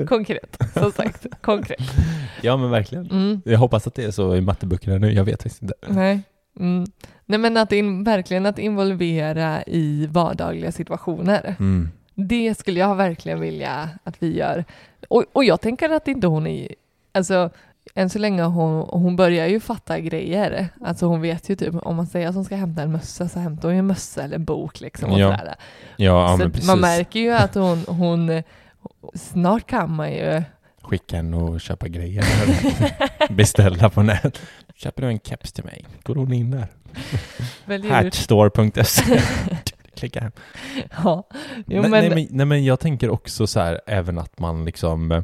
[0.09, 1.27] Konkret, som sagt.
[1.41, 1.81] Konkret.
[2.43, 3.11] Ja men verkligen.
[3.11, 3.43] Mm.
[3.45, 5.75] Jag hoppas att det är så i matteböckerna nu, jag vet faktiskt inte.
[5.89, 6.21] Nej.
[6.59, 6.87] Mm.
[7.27, 11.57] Nej men att in, verkligen att involvera i vardagliga situationer.
[11.59, 11.91] Mm.
[12.15, 14.65] Det skulle jag verkligen vilja att vi gör.
[15.09, 16.69] Och, och jag tänker att inte hon är...
[17.13, 17.51] Alltså,
[17.95, 20.69] än så länge hon, hon börjar ju fatta grejer.
[20.85, 23.39] Alltså hon vet ju typ, om man säger att hon ska hämta en mössa så
[23.39, 25.11] hämtar hon ju en mössa eller en bok liksom.
[25.13, 25.39] Och Ja.
[25.39, 25.55] sådär.
[25.97, 26.67] Ja, ja så precis.
[26.67, 28.43] man märker ju att hon, hon...
[29.15, 30.43] Snart kan man ju...
[30.83, 32.25] Skicka en och köpa grejer.
[33.33, 34.41] Beställa på nät.
[34.83, 35.87] Köper du en keps till mig?
[36.03, 36.69] Går hon in där?
[37.91, 39.21] Hatstore.se
[39.97, 40.33] Klicka hem.
[41.05, 41.29] Ja.
[41.67, 45.13] Jo, men, nej, men, nej men jag tänker också så här, även att man liksom
[45.13, 45.23] eh,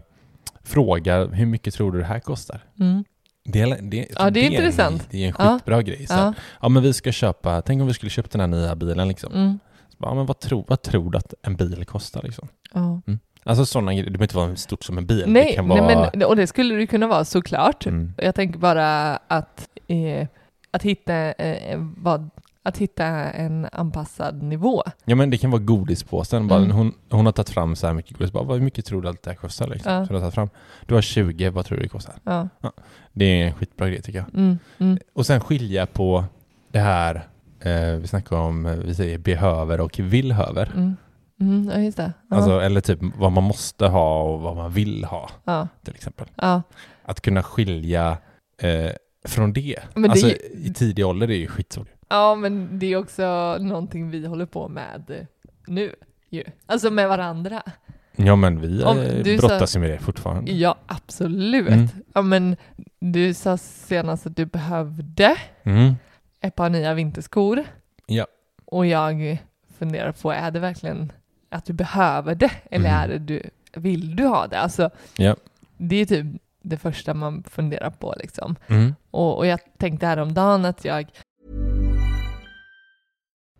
[0.63, 2.61] frågar hur mycket tror du det här kostar?
[2.81, 3.05] Mm.
[3.45, 5.07] Det är, det, Ja, det är intressant.
[5.11, 5.55] det är en Ja.
[5.59, 6.07] skitbra grej.
[6.07, 6.35] Så Ja.
[6.63, 6.69] ja.
[6.69, 9.33] men vi ska köpa, tänk om vi skulle köpa den här nya bilen liksom.
[9.33, 9.59] Mm.
[9.89, 12.49] Så bara, ja, men vad, tror, vad tror du att en bil kostar liksom?
[12.73, 13.03] Ja.
[13.47, 15.19] Alltså sådana grejer, det behöver inte vara stort som en bil.
[15.21, 16.11] det Nej, kan nej vara...
[16.15, 17.87] men, och det skulle det kunna vara såklart.
[17.87, 18.13] Mm.
[18.19, 20.27] Jag tänker bara att, eh,
[20.71, 22.31] att, hitta, eh, vad,
[22.63, 24.83] att hitta en anpassad nivå.
[25.05, 26.49] Ja men det kan vara godispåsen.
[26.49, 26.71] Bara, Mm.
[26.71, 28.33] hon, hon har tagit fram så här mycket godis.
[28.33, 29.67] Bara, vad mycket tror du att det här kostar?
[29.67, 29.93] Liksom?
[29.93, 30.07] Ja.
[30.07, 30.49] Så hon har tagit fram.
[30.87, 32.15] Du har 20, vad tror du det kostar?
[32.25, 32.49] Ja.
[33.13, 34.35] Det är en skitbra grej tycker jag.
[34.35, 36.25] Mm, mm, Och sen skilja på
[36.73, 37.15] det här,
[37.61, 40.71] eh, vi snackar om, eh, vi säger behöver och villhöver.
[40.75, 40.97] mm,
[41.41, 42.13] Mm, ja, just det.
[42.31, 42.37] Ja.
[42.37, 45.69] Alltså, eller typ vad man måste ha och vad man vill ha ja.
[45.85, 46.27] till exempel.
[46.35, 46.63] Ja.
[47.05, 48.19] Att kunna skilja
[48.63, 48.91] eh,
[49.25, 49.79] från det.
[49.95, 51.89] Men det- alltså i tidig ålder är det ju skitsvårt.
[52.09, 55.27] ja, men det är också någonting vi håller på med
[55.67, 55.95] nu
[56.31, 56.45] ju.
[56.67, 57.63] Alltså med varandra.
[58.17, 58.97] Ja men vi Om
[59.39, 60.53] brottas ju med det fortfarande.
[60.53, 61.69] Ja, absolut.
[61.69, 61.89] Mm.
[62.15, 62.57] Ja, men
[63.01, 65.95] du sa senast att du behövde Mm.
[66.41, 67.65] ett par nya vinterskor.
[68.07, 68.27] Ja.
[68.65, 69.39] Och jag
[69.79, 71.13] funderar på, är det verkligen
[71.49, 72.51] att du behöver det?
[72.71, 73.01] Eller Mm.
[73.03, 73.43] är det du,
[73.75, 74.59] vill du ha det?
[74.61, 75.37] Alltså, Ja.
[75.77, 76.27] det är typ
[76.63, 78.57] det första man funderar på liksom.
[78.67, 78.95] Mm.
[79.11, 81.11] Och, och jag tänkte häromdagen att jag,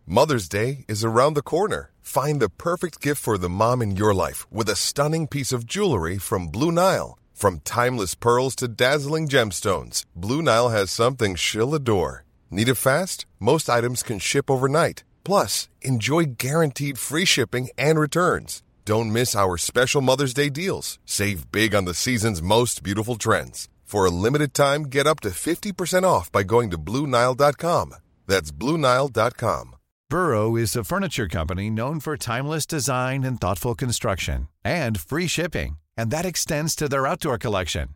[0.05, 1.89] Mother's Day is around the corner.
[2.01, 5.65] Find the perfect gift for the mom in your life with a stunning piece of
[5.65, 7.17] jewelry from Blue Nile.
[7.33, 12.23] From timeless pearls to dazzling gemstones, Blue Nile has something she'll adore.
[12.49, 13.25] Need it fast?
[13.39, 15.03] Most items can ship overnight.
[15.27, 18.63] Plus, enjoy guaranteed free shipping and returns.
[18.85, 20.99] Don't miss our special Mother's Day deals.
[21.05, 23.67] Save big on the season's most beautiful trends.
[23.83, 27.95] For a limited time, get up to 50% off by going to BlueNile.com.
[28.25, 29.75] That's BlueNile.com.
[30.09, 35.77] Burrow is a furniture company known for timeless design and thoughtful construction and free shipping,
[35.97, 37.89] and that extends to their outdoor collection.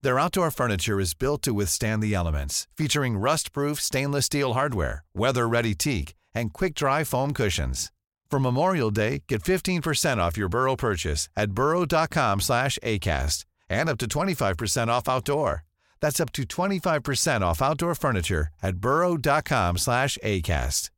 [0.00, 5.74] Their outdoor furniture is built to withstand the elements, featuring rust-proof stainless steel hardware, weather-ready
[5.74, 7.90] teak, and quick-dry foam cushions.
[8.30, 13.98] For Memorial Day, get 15% off your Burrow purchase at burrow.com slash ACAST and up
[13.98, 15.64] to 25% off outdoor.
[16.00, 20.90] That's up to 25% off outdoor furniture at burrow.com slash ACAST.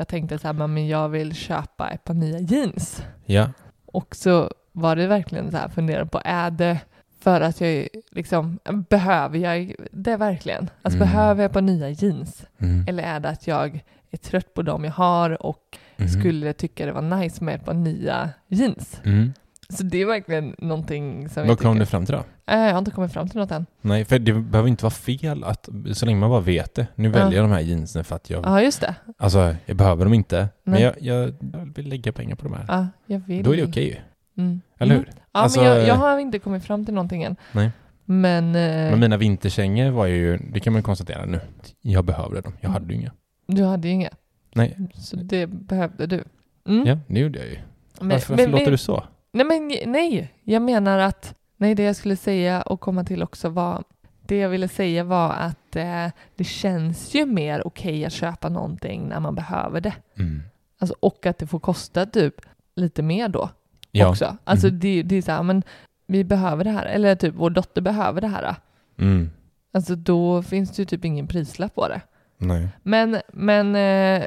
[0.00, 3.02] jag tänkte så här, men jag vill köpa ett par nya jeans.
[3.26, 3.48] Ja.
[3.86, 6.80] Och så var det verkligen så här, fundera på, är det
[7.20, 10.70] för att jag liksom, behöver jag det verkligen?
[10.82, 11.08] Alltså Mm.
[11.08, 12.46] behöver jag par nya jeans?
[12.58, 12.84] Mm.
[12.88, 16.08] Eller är det att jag är trött på dem jag har och Mhm.
[16.08, 19.00] skulle tycka det var nice med ett par nya jeans?
[19.04, 19.32] Mm.
[19.68, 22.24] Så det är verkligen någonting som Vad kom du fram till då?
[22.52, 23.66] Äh, jag har inte kommit fram till något än.
[23.80, 26.86] Nej, för det behöver inte vara fel att, så länge man bara vet det.
[26.94, 28.94] Nu väljer jag de här jeansen för att jag, Ja, just det.
[29.18, 30.82] alltså jag behöver dem inte, men Nej.
[30.82, 32.64] jag, jag, jag vill lägga pengar på de här.
[32.68, 33.44] Ja, jag vill.
[33.44, 33.96] Då är det okej ju,
[34.42, 34.60] Mm.
[34.80, 35.04] Eller Mm.
[35.06, 35.12] hur?
[35.16, 37.36] Ja, Alltså, men jag, eh, jag har inte kommit fram till någonting än.
[37.52, 37.70] Nej.
[38.04, 38.46] Men...
[38.46, 41.40] eh, Men mina vinterkängor var ju, det kan man konstatera nu,
[41.80, 42.52] jag behövde dem.
[42.60, 43.12] Jag hade ju inga.
[43.46, 44.10] Du hade ju inga,
[44.54, 46.24] Nej, så det behövde du.
[46.68, 46.86] Mm.
[46.86, 47.58] ja, det gjorde jag ju.
[48.00, 49.04] Men- varför men- varför låter men- du så?
[49.32, 50.32] Nej, men nej.
[50.44, 53.84] Jag menar att, nej, det jag skulle säga och komma till också var,
[54.26, 59.08] det jag ville säga var att eh, det känns ju mer okej att köpa någonting
[59.08, 59.94] när man behöver det.
[60.18, 60.42] Mm.
[60.78, 62.34] Alltså, och att det får kosta typ
[62.76, 63.50] lite mer då
[63.92, 64.08] Ja.
[64.08, 64.36] också.
[64.44, 64.78] Alltså Mhm.
[64.80, 65.62] det, det är så här, men
[66.06, 68.54] vi behöver det här, eller typ vår dotter behöver det här.
[68.98, 69.30] Mm.
[69.72, 72.00] Alltså då finns det ju typ ingen prislapp på det.
[72.38, 72.68] Nej.
[72.82, 74.26] Men, men eh,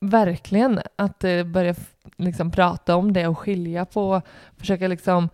[0.00, 1.74] verkligen att eh, börja
[2.16, 4.22] liksom prata om det och skilja på,
[4.56, 5.28] försöka liksom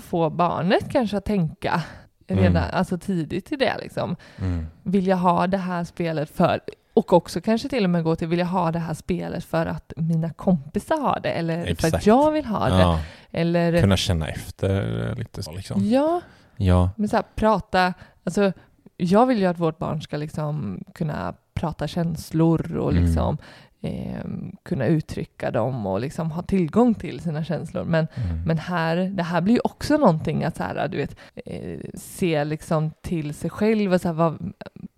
[0.00, 1.82] få barnet kanske att tänka
[2.26, 2.62] redan Mm.
[2.72, 4.16] alltså tidigt i det liksom.
[4.38, 4.66] Mm.
[4.82, 6.60] Vill jag ha det här spelet för,
[6.94, 9.66] och också kanske till och med gå till, vill jag ha det här spelet för
[9.66, 12.06] att mina kompisar har det eller för att Exakt.
[12.06, 12.80] jag vill ha det?
[12.80, 15.88] Ja, Eller, kunna känna efter lite så liksom.
[15.90, 16.20] ja,
[16.56, 16.90] Ja.
[16.96, 18.52] men så här, prata, alltså
[18.96, 23.04] jag vill ju att vårt barn ska liksom kunna prata känslor och Mm.
[23.04, 23.38] liksom
[23.80, 24.24] eh,
[24.62, 27.84] kunna uttrycka dem och liksom ha tillgång till sina känslor.
[27.84, 28.42] Men, Mm.
[28.46, 32.44] men här, det här blir ju också någonting att så här, du vet, eh, se
[32.44, 34.52] liksom till sig själv och så här, vad,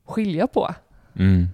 [0.05, 0.75] skilja på.
[1.19, 1.49] Mm.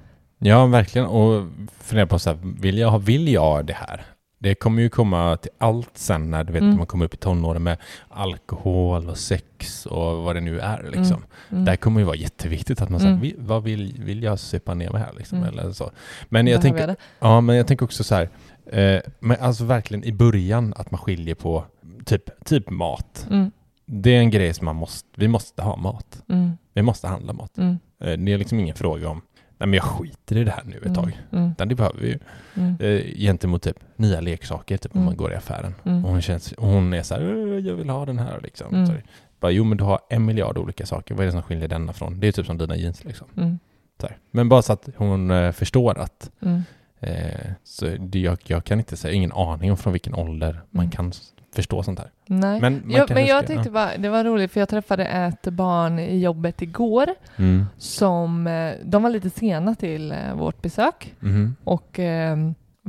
[0.45, 1.07] Ja, verkligen.
[1.07, 1.45] Och
[1.81, 4.03] fundera på så här, vill jag, vill jag det här?
[4.39, 6.77] Det kommer ju komma till allt sen när du vet, Mm.
[6.77, 7.77] man kommer upp i tonåren med
[8.09, 10.91] alkohol och sex och vad det nu är.
[10.93, 11.25] Liksom.
[11.51, 11.65] Mm.
[11.65, 13.33] Där kommer ju vara jätteviktigt att man säger, Mm.
[13.39, 15.13] vad vill, vill jag supa ner mig här?
[15.19, 15.49] Liksom, Mm.
[15.59, 15.91] eller så.
[16.29, 18.29] Men, jag tänker, ja, men jag tänker också så här,
[18.67, 21.65] eh, men alltså verkligen i början att man skiljer på
[22.05, 23.27] typ, typ mat.
[23.31, 23.51] Mm.
[23.87, 26.23] Det är en grej som man måste, vi måste ha mat.
[26.29, 26.51] Mm.
[26.75, 27.59] Vi måste handla mat.
[27.59, 27.79] Mm.
[28.05, 29.21] Eh, Det är liksom ingen fråga om,
[29.63, 31.19] nej men jag skiter i det här nu ett tag.
[31.33, 31.51] Mm.
[31.57, 32.19] Det behöver vi ju.
[32.55, 32.77] Mm.
[32.81, 35.05] Eh, gentemot typ nya leksaker, typ om Mm.
[35.07, 35.75] man går i affären.
[35.85, 36.05] Mm.
[36.05, 38.75] Och hon, känns, hon är så här, "Eh, jag vill ha den här liksom.
[38.75, 38.87] Mm.
[38.87, 38.93] Så,
[39.41, 41.93] bara, jo men du har en miljard olika saker, vad är det som skiljer denna
[41.93, 42.21] från?
[42.21, 43.27] Det är typ som dina jeans liksom.
[43.37, 43.59] Mm.
[44.01, 44.17] Så här.
[44.31, 46.63] Men bara så att hon eh, förstår att Mm.
[47.01, 50.85] eh, så det, jag, jag kan inte säga, ingen aning om från vilken ålder man
[50.85, 50.91] Mm.
[50.91, 51.13] kan
[51.55, 52.11] förstå sånt här.
[52.27, 52.61] Nej.
[52.61, 55.99] Men ja, kanske men jag tyckte bara, det var roligt för jag träffade ett barn
[55.99, 57.67] i jobbet igår Mm.
[57.79, 61.57] som, eh, de var lite sena till eh, vårt besök Mhm.
[61.65, 62.37] och eh,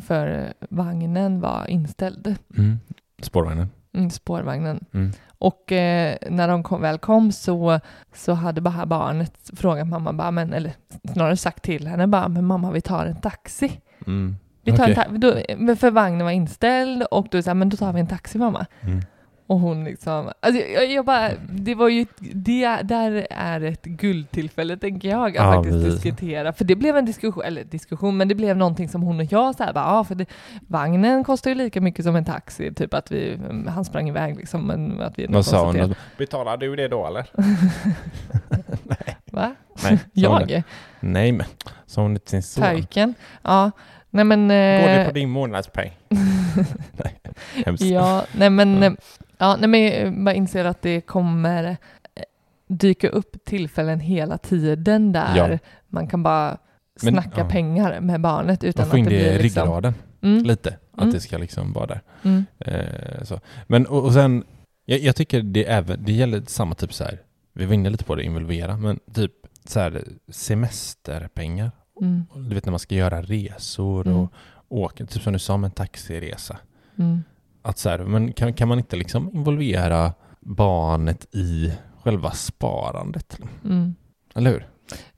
[0.02, 2.80] för vagnen var inställd, Mm.
[3.21, 3.69] Spårvagnen.
[3.93, 4.86] mm, spårvagnen.
[4.93, 5.12] Mm.
[5.38, 7.80] Och eh, när de kom, väl kom så,
[8.15, 10.73] så hade bara barnet frågat mamma, bara, men, eller
[11.13, 13.82] snarare sagt till henne bara, men mamma vi tar en taxi.
[14.08, 14.36] Mm.
[14.63, 15.06] Vi tar en Okej.
[15.06, 18.08] ta- då, men för vagnen var inställd och då sa men då tar vi en
[18.08, 18.65] taxi mamma.
[18.82, 19.02] Mm.
[19.47, 24.78] Och hon liksom, alltså jag, jag bara, det var ju, det där är ett guldtillfälle
[24.78, 26.54] tänker jag att Ja, faktiskt vi- diskutera.
[26.54, 29.56] För det blev en diskussion, eller diskussion, men det blev någonting som hon och jag
[29.56, 30.26] så här, bara, ja för det,
[30.67, 34.67] vagnen kostar ju lika mycket som en taxi, typ att vi, han sprang iväg liksom,
[34.67, 35.95] men att vi Vad sa hon?
[36.17, 37.30] Betalar du det då eller?
[39.32, 39.56] Va?
[39.84, 40.54] Nej, hon det?
[40.54, 40.63] Jag?
[40.99, 41.45] Nej men,
[41.86, 42.63] sa hon till sin son?
[42.63, 43.13] Pojken?
[43.41, 43.71] Ja,
[44.13, 44.39] nej men...
[44.47, 45.91] Går det eh, på din månadspeng?
[47.04, 47.19] Nej,
[47.65, 47.84] hemskt.
[47.86, 48.97] Ja, nej men,
[49.38, 49.56] Ja.
[49.60, 51.76] nej men jag inser att det kommer eh,
[52.67, 55.58] dyka upp tillfällen hela tiden där Ja.
[55.88, 56.58] man kan bara
[57.04, 57.49] Men, snacka ja.
[57.49, 59.63] pengar med barnet utan Man får in att det det i blir liksom...
[59.63, 61.13] ryggraden Mm, lite, att Mm.
[61.13, 62.02] det ska liksom vara där.
[62.23, 63.39] mm, Eh, så.
[63.67, 64.43] Men och, och sen,
[64.86, 67.19] jag, jag tycker det även, det gäller samma typ så här,
[67.54, 69.32] vi var inne lite på det, involvera, men typ
[69.65, 71.71] så här semesterpengar.
[72.01, 74.19] Mm, Du vet när man ska göra resor Mm.
[74.19, 74.34] och
[74.69, 76.58] åka, typ som du sa med en taxiresa.
[76.99, 77.23] mm,
[77.62, 83.39] Att så här, men kan, kan man inte liksom involvera barnet i själva sparandet?
[83.65, 83.95] mm.
[84.36, 84.67] Eller hur?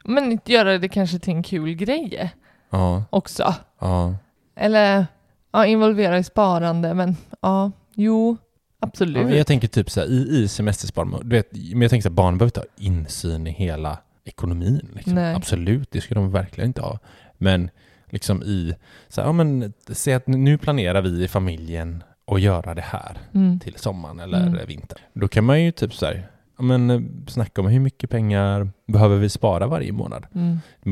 [0.05, 2.33] Men inte göra det kanske till en kul grej
[2.69, 3.53] Ja, också.
[3.79, 4.15] ja.
[4.55, 5.07] Eller
[5.51, 8.38] ja, involvera i sparande, men ja, jo,
[8.79, 9.25] Ja, absolut.
[9.27, 12.09] men jag tänker typ så här, i, i semestersparande, du vet, men jag tänker så
[12.09, 14.88] här, barn behöver inte ha insyn i hela ekonomin.
[14.95, 15.17] Liksom.
[15.17, 16.99] Absolut, det ska de verkligen inte ha.
[17.38, 17.69] Men
[18.09, 18.75] liksom i,
[19.07, 23.17] så här, ja men säg att nu planerar vi i familjen att göra det här
[23.33, 24.67] Mm, till sommaren eller Mm.
[24.67, 24.99] vintern.
[25.13, 29.17] Då kan man ju typ så här, men eh, snacka om hur mycket pengar behöver
[29.17, 30.25] vi spara varje månad.
[30.35, 30.89] mm, De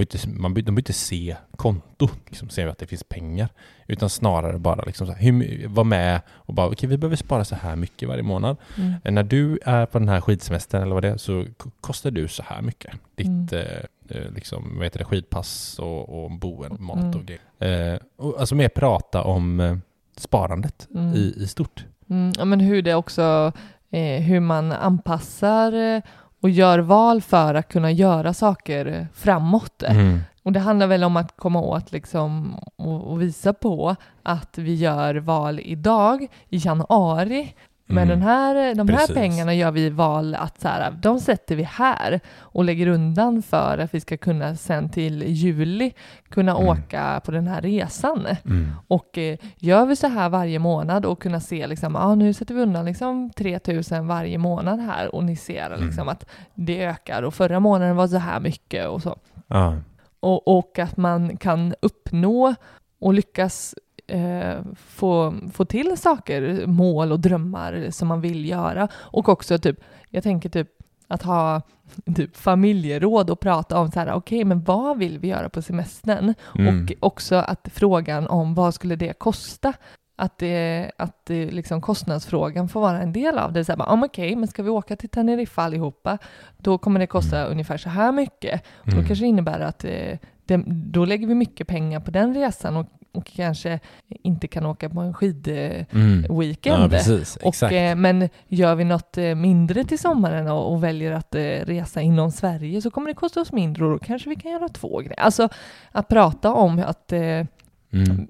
[0.53, 3.49] behöver inte, se konto, liksom, se att det finns pengar.
[3.87, 7.15] Utan snarare bara liksom så här, hur, my- vara med och bara, okej vi behöver
[7.15, 8.57] spara så här mycket varje månad.
[8.77, 11.45] mm, Eh, När du är på den här skidsemestern eller vad det är så
[11.81, 12.93] kostar du så här mycket.
[13.15, 13.47] Ditt Mm.
[13.51, 17.19] eh, eh, liksom, vad heter det, skidpass och, och boende, mat Mm.
[17.19, 17.93] och grejer.
[17.93, 19.77] Eh, och, alltså mer prata om eh,
[20.17, 21.13] sparandet Mm.
[21.13, 21.85] i, i stort.
[22.09, 23.51] Mm, ja, men hur det också,
[23.99, 26.01] hur man anpassar eh,
[26.41, 29.83] och gör val för att kunna göra saker eh, framåt.
[29.83, 30.19] Mm.
[30.43, 34.75] Och det handlar väl om att komma åt liksom och, och visa på att vi
[34.75, 37.55] gör val idag i januari.
[37.93, 38.19] Men Mm.
[38.19, 39.15] den här, de här Precis.
[39.15, 43.77] pengarna gör vi val att så här, de sätter vi här och lägger undan för
[43.77, 45.93] att vi ska kunna sen till juli
[46.29, 46.67] kunna Mm.
[46.67, 48.27] åka på den här resan.
[48.45, 48.71] Mm.
[48.87, 52.55] Och eh, gör vi så här varje månad och kunna se liksom, ah, nu sätter
[52.55, 57.33] vi undan liksom 3000 varje månad här och ni ser liksom att det ökar och
[57.33, 59.15] förra månaden var så här mycket och så.
[59.47, 59.75] Ja.
[60.19, 62.55] Och, och att man kan uppnå
[62.99, 63.75] och lyckas
[64.07, 68.87] eh, få, få till saker, mål och drömmar som man vill göra.
[68.95, 70.69] Och också typ, jag tänker typ
[71.07, 71.61] att ha
[72.15, 76.33] typ familjeråd och prata om så här, okej, men vad vill vi göra på semestern?
[76.55, 76.83] Mm.
[76.83, 79.73] Och också att frågan om vad skulle det kosta?
[80.15, 83.65] Att, det, att det liksom kostnadsfrågan får vara en del av det.
[83.65, 86.17] Så här, bara, ah, men okej, men ska vi åka till Teneriffa allihopa,
[86.57, 88.61] då kommer det kosta ungefär så här mycket.
[88.81, 89.01] Och Mm.
[89.01, 92.77] Då kanske det innebär att eh, det, då lägger vi mycket pengar på den resan
[92.77, 93.79] och, och kanske
[94.23, 95.85] inte kan åka på en skidweekend.
[95.91, 96.81] Mm.
[96.81, 97.35] Ja, precis.
[97.35, 101.41] Och, eh, men gör vi något eh, mindre till sommaren och, och väljer att eh,
[101.41, 104.69] resa inom Sverige så kommer det kosta oss mindre och då kanske vi kan göra
[104.69, 105.19] två grejer.
[105.19, 105.49] Alltså
[105.91, 107.45] att prata om att, eh,
[107.93, 108.27] Mm.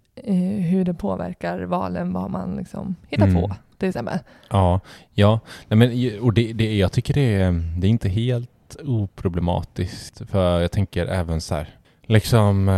[0.64, 3.42] hur det påverkar valen, vad man liksom hittar Mm.
[3.42, 4.20] på till exempel.
[4.50, 4.80] Ja,
[5.14, 5.40] ja.
[5.68, 10.22] Nej, men, och det, det, jag tycker det är, det är inte helt oproblematiskt.
[10.30, 11.68] För jag tänker även så här,
[12.02, 12.70] liksom,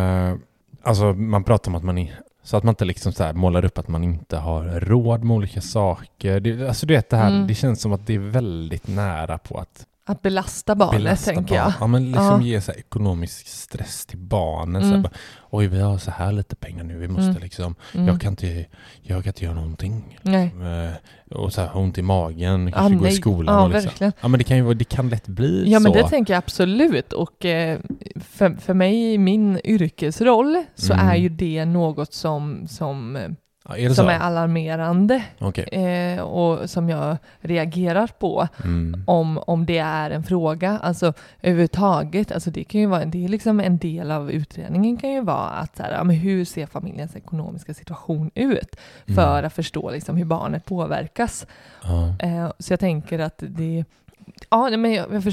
[0.86, 2.12] alltså man pratar om att man, i-
[2.43, 5.62] så att man inte liksom så målar upp att man inte har råd med olika
[5.62, 6.39] saker.
[6.39, 7.48] Det, alltså du vet det här, Mm.
[7.48, 11.55] det känns som att det är väldigt nära på att Att belasta barnet belasta tänker
[11.55, 11.65] jag.
[11.65, 11.73] barn.
[11.79, 12.41] Ja, men liksom Ja.
[12.41, 14.81] ge så ekonomisk stress till barnen.
[14.81, 15.01] Så Mm.
[15.01, 15.11] bara,
[15.49, 17.41] Oj, vi har så här lite pengar nu, vi måste Mm.
[17.41, 18.07] liksom, Mm.
[18.07, 18.65] jag, kan inte,
[19.01, 20.19] jag kan inte göra någonting.
[20.23, 20.91] Eh,
[21.37, 23.55] Och så här, ont i magen, kanske gå i skolan.
[23.55, 23.85] Ja, och liksom.
[23.89, 24.13] verkligen.
[24.21, 25.83] Ja, men det kan ju det kan lätt bli Ja, så.
[25.83, 27.13] men det tänker jag absolut.
[27.13, 27.79] Och eh,
[28.15, 31.07] för, för mig i min yrkesroll så Mm.
[31.07, 33.29] är ju det något som, som, eh,
[33.69, 35.63] ja, är som är alarmerande Okej.
[35.71, 38.47] eh, och som jag reagerar på.
[38.63, 39.04] Mm.
[39.08, 43.30] Om, om det är en fråga, alltså överhuvudtaget, alltså det kan ju vara, det är
[43.30, 46.65] liksom en del av utredningen kan ju vara att så här, ja, men hur ser
[46.65, 48.75] familjens ekonomiska situation ut
[49.06, 49.45] för Mm.
[49.45, 51.47] att förstå liksom hur barnet påverkas.
[51.84, 52.15] Ja.
[52.19, 53.86] Eh, så jag tänker att det,
[54.49, 55.23] ja men jag, jag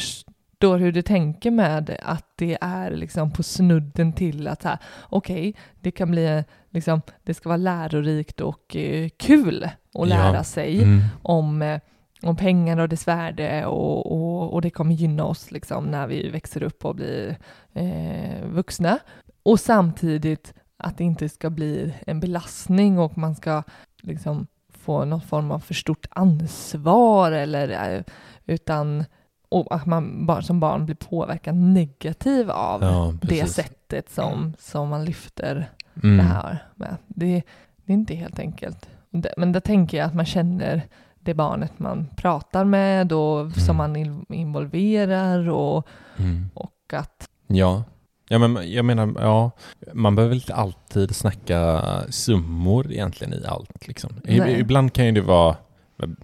[0.62, 4.66] förstår hur du tänker med att det är liksom på snudden till att
[5.11, 10.44] okej, det kan bli liksom, det ska vara lärorikt och eh, kul att lära Ja.
[10.44, 11.01] sig Mm.
[11.22, 11.81] om, eh,
[12.22, 16.29] om pengar och dess värde och, och, och det kommer gynna oss liksom när vi
[16.29, 17.37] växer upp och blir
[17.72, 18.98] eh, vuxna.
[19.42, 23.62] Och samtidigt att det inte ska bli en belastning och man ska
[24.03, 28.03] liksom få någon form av för stort ansvar eller eh,
[28.46, 29.05] utan
[29.53, 34.88] och att man bara som barn blir påverkad negativ av Ja, det sättet som, som
[34.88, 35.71] man lyfter
[36.03, 36.17] Mm.
[36.17, 36.97] det här med.
[37.07, 37.43] Det,
[37.77, 38.88] det är inte helt enkelt.
[39.11, 40.83] Det- Men där tänker jag att man känner
[41.21, 45.87] det barnet man pratar med och som man in- involverar och,
[46.19, 46.51] Mm.
[46.55, 47.85] och att Ja.
[48.29, 49.51] Ja, men jag menar, ja,
[49.93, 53.88] man behöver inte alltid snacka summor egentligen i allt.
[53.88, 54.11] Liksom.
[54.25, 54.61] Nej.
[54.61, 55.57] Ibland kan ju det vara,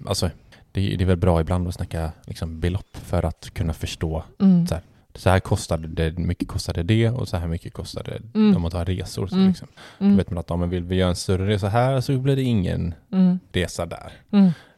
[0.07, 0.31] alltså,
[0.73, 4.25] det, det är väl bra ibland att snacka liksom, belopp för att kunna förstå.
[4.41, 4.83] mm, Så här,
[5.15, 8.57] så här kostade det, mycket kostade det och så här mycket kostade Mm.
[8.57, 9.27] om man tar resor.
[9.27, 9.49] Så Mm.
[9.49, 9.69] liksom.
[9.99, 12.19] Då mm, vet man att om man vill vi göra en större resa här så
[12.19, 14.13] blir det ingen mm, resa där.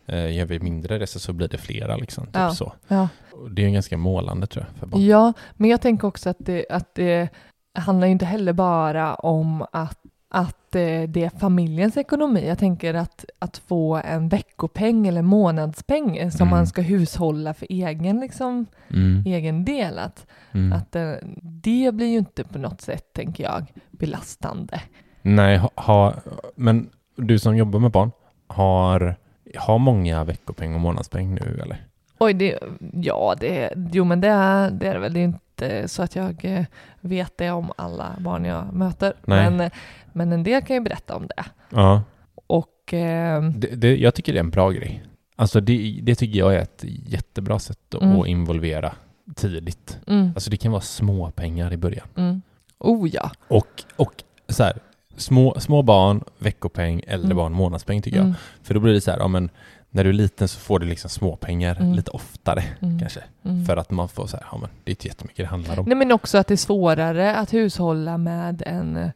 [0.07, 1.97] Eh, gör vi mindre resor så blir det flera.
[1.97, 2.51] Liksom, typ Ja.
[2.55, 2.73] så.
[2.89, 3.09] ja.
[3.51, 5.05] Det är ganska målande tror jag för barn.
[5.07, 7.29] Ja, men jag tänker också att det, att det
[7.75, 10.00] handlar inte heller bara om att,
[10.33, 12.49] att eh, det är familjens ekonomi.
[12.49, 16.57] Jag tänker att, att få en veckopeng eller månadspeng som Mm.
[16.59, 19.23] man ska hushålla för egen, liksom, Mm.
[19.27, 19.99] egen del.
[19.99, 20.73] Att, Mm.
[20.73, 21.13] att eh,
[21.43, 24.81] det blir ju inte på något sätt, tänker jag, belastande.
[25.23, 26.15] Nej, ha, ha,
[26.57, 28.11] men du som jobbar med barn,
[28.47, 29.17] har,
[29.59, 31.85] har många veckopeng och månadspeng nu eller?
[32.19, 32.59] Oj, det,
[32.95, 35.13] ja, det, jo men det är, det är väl.
[35.13, 36.65] Det är inte så att jag eh,
[37.01, 39.13] vet det om alla barn jag möter.
[39.25, 39.51] Nej.
[39.51, 39.71] Men,
[40.13, 41.45] men en del kan ju berätta om det.
[41.71, 42.03] Ja.
[42.47, 45.03] Och eh, Det, det, jag tycker det är en bra grej.
[45.37, 48.27] Alltså det, det tycker jag är ett jättebra sätt att Mm.
[48.27, 48.93] involvera
[49.37, 49.99] tidigt.
[50.07, 52.07] mm, Alltså det kan vara små pengar i början.
[52.17, 52.43] mm.
[52.79, 53.31] Oh ja.
[53.49, 54.79] Och, och så här,
[55.17, 57.37] små, små barn, veckopeng, äldre Mm.
[57.37, 58.25] barn, månadspeng tycker jag.
[58.27, 59.51] Mm, För då blir det så här, ja men
[59.91, 61.93] när du är liten så får du liksom småpengar Mm.
[61.93, 63.21] lite oftare mm, kanske.
[63.45, 63.65] mm.
[63.65, 65.85] För att man får så här, ja men det är inte jättemycket det handlar om.
[65.87, 69.11] Nej men också att det är svårare att hushålla med en,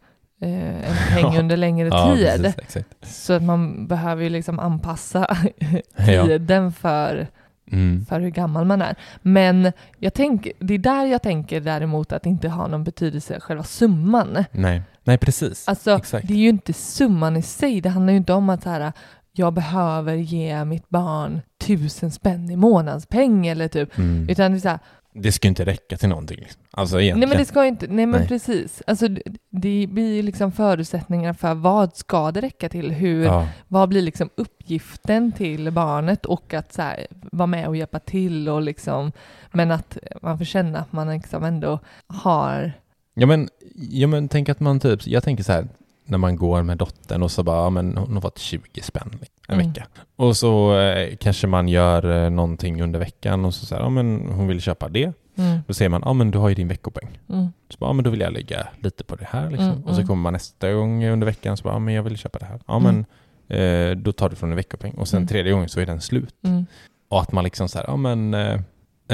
[0.44, 1.40] eh, en peng Ja.
[1.40, 2.54] under längre Ja, tid.
[2.56, 2.84] precis.
[3.02, 5.36] Så att man behöver ju liksom anpassa
[5.96, 6.24] Ja.
[6.26, 7.26] tiden för
[7.72, 8.06] Mm.
[8.06, 8.96] för hur gammal man är.
[9.22, 13.40] Men jag tänker, det är där jag tänker däremot att det inte har någon betydelse
[13.40, 14.44] själva summan.
[14.50, 14.82] Nej.
[15.04, 15.68] Nej, precis.
[15.68, 16.28] Alltså, Exakt.
[16.28, 17.80] det är ju inte summan i sig.
[17.80, 18.92] Det handlar ju inte om att så här,
[19.32, 23.98] jag behöver ge mitt barn tusen spänn i månadspeng eller typ.
[23.98, 24.28] Mm.
[24.28, 24.78] Utan det är så här,
[25.16, 26.38] Det ska ju inte räcka till någonting.
[26.40, 26.62] Liksom.
[26.70, 27.20] Alltså egentligen.
[27.20, 28.28] nej men det ska ju inte, nej men Nej.
[28.28, 28.82] precis.
[28.86, 32.90] Alltså det- blir ju liksom förutsättningar för vad ska det räcka till?
[32.90, 33.48] Hur, ja.
[33.68, 38.48] vad blir liksom uppgiften till barnet och att så här, vara med och hjälpa till
[38.48, 39.12] och liksom,
[39.52, 42.72] men att man får känna att man liksom ändå har,
[43.14, 45.68] Ja, men, ja men tänk att man typ, jag tänker så här
[46.04, 49.10] när man går med dottern och så bara, ja, men hon har fått 20 spänn
[49.48, 49.66] en Mm.
[49.68, 49.86] vecka.
[50.16, 54.26] Och så eh, kanske man gör eh, någonting under veckan och så säger ja men
[54.32, 55.12] hon vill köpa det.
[55.36, 57.18] mm, Då säger man, ja men du har ju din veckopeng.
[57.28, 59.66] mm, Så bara, ja men då vill jag lägga lite på det här liksom.
[59.70, 60.06] Mm, Och så mm.
[60.06, 62.60] kommer man nästa gång under veckan så bara, ja men jag vill köpa det här.
[62.66, 63.04] Ja Mm.
[63.48, 64.92] men eh, då tar du från en veckopeng.
[64.94, 65.28] Och sen Mm.
[65.28, 66.34] tredje gången så är den slut.
[66.44, 66.66] mm,
[67.08, 68.60] Och att man liksom så här, ja men, eh,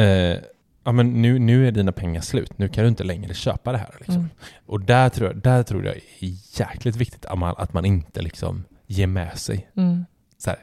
[0.04, 0.38] eh,
[0.90, 2.58] ja, men nu, nu är dina pengar slut.
[2.58, 3.94] Nu kan du inte längre köpa det här.
[3.98, 4.14] Liksom.
[4.14, 4.28] mm,
[4.66, 6.00] Och där tror, jag, där tror jag är
[6.60, 9.68] jäkligt viktigt att man, att man inte liksom ger med sig.
[9.76, 10.04] mm.
[10.38, 10.58] Så här,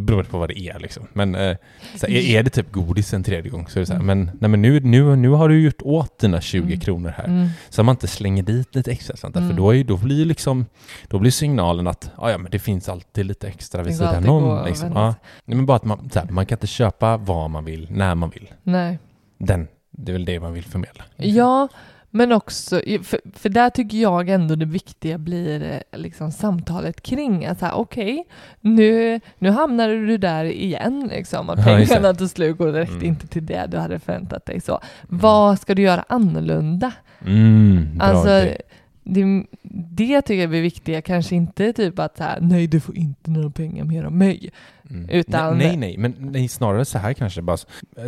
[0.00, 1.06] beror på vad det är liksom.
[1.12, 1.56] Men eh,
[1.96, 4.00] så här, är, är det typ godis en tredje gång så är det så här,
[4.00, 4.18] Mm.
[4.18, 6.80] men, nej, men nu, nu, nu har du gjort åt dina 20 Mm.
[6.80, 7.24] kronor här.
[7.24, 7.48] Mm.
[7.68, 9.50] Så man inte slänger dit lite extra sånt där, Mm.
[9.50, 10.66] för då, är, då blir liksom,
[11.08, 14.64] då blir signalen att ja, ja, men det finns alltid lite extra vid sidan om.
[14.66, 14.92] Liksom.
[14.94, 15.14] Ja.
[15.44, 18.14] Nej, men bara att man, så här, man kan inte köpa vad man vill, när
[18.14, 18.48] man vill.
[18.62, 18.98] Nej.
[19.40, 21.04] Den, det är väl det man vill förmedla.
[21.16, 21.68] Ja,
[22.10, 27.46] men också, för, för där tycker jag ändå det viktiga blir eh, liksom samtalet kring
[27.46, 28.24] att okej,
[28.60, 33.06] nu, nu hamnade du där igen liksom, att Ja, pengarna tog slut och räckte Mm.
[33.06, 34.60] inte till det du hade förväntat dig.
[34.60, 36.92] Så, vad ska du göra annorlunda?
[37.26, 38.56] Mm, bra Alltså, idé.
[39.04, 39.44] Det,
[39.90, 43.30] det tycker jag är viktiga, kanske inte typ att så här, nej du får inte
[43.30, 44.50] några pengar mer av mig.
[44.90, 45.08] Mm.
[45.08, 47.42] utan- Nej, nej, men nej, snarare så här kanske.
[47.42, 47.56] Bara,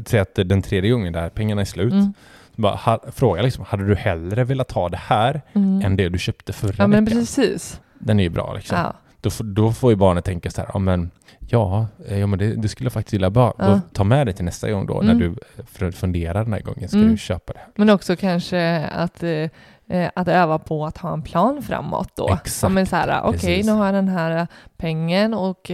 [0.06, 2.12] säg att den tredje gången där pengarna är slut, Mm.
[2.56, 5.82] bara, ha, fråga liksom, hade du hellre velat ha det här Mm.
[5.84, 7.18] än det du köpte förra Ja men veckan?
[7.20, 7.80] precis.
[7.98, 8.78] Den är ju bra liksom.
[8.78, 8.92] Ja.
[9.20, 11.10] Då, då får ju barnet tänka så här, ja men,
[11.48, 13.80] ja, eh, ja men det, det skulle jag faktiskt vilja bara, Ja.
[13.92, 15.18] ta med det till nästa gång då, när Mm.
[15.78, 17.10] du eh, funderar den här gången, ska Mm.
[17.10, 17.60] du köpa det?
[17.76, 19.48] Men också kanske att, eh,
[20.14, 22.28] att öva på att ha en plan framåt då.
[22.28, 23.66] Exakt, Ja, men så här, okej, precis.
[23.66, 25.70] nu har jag den här pengen och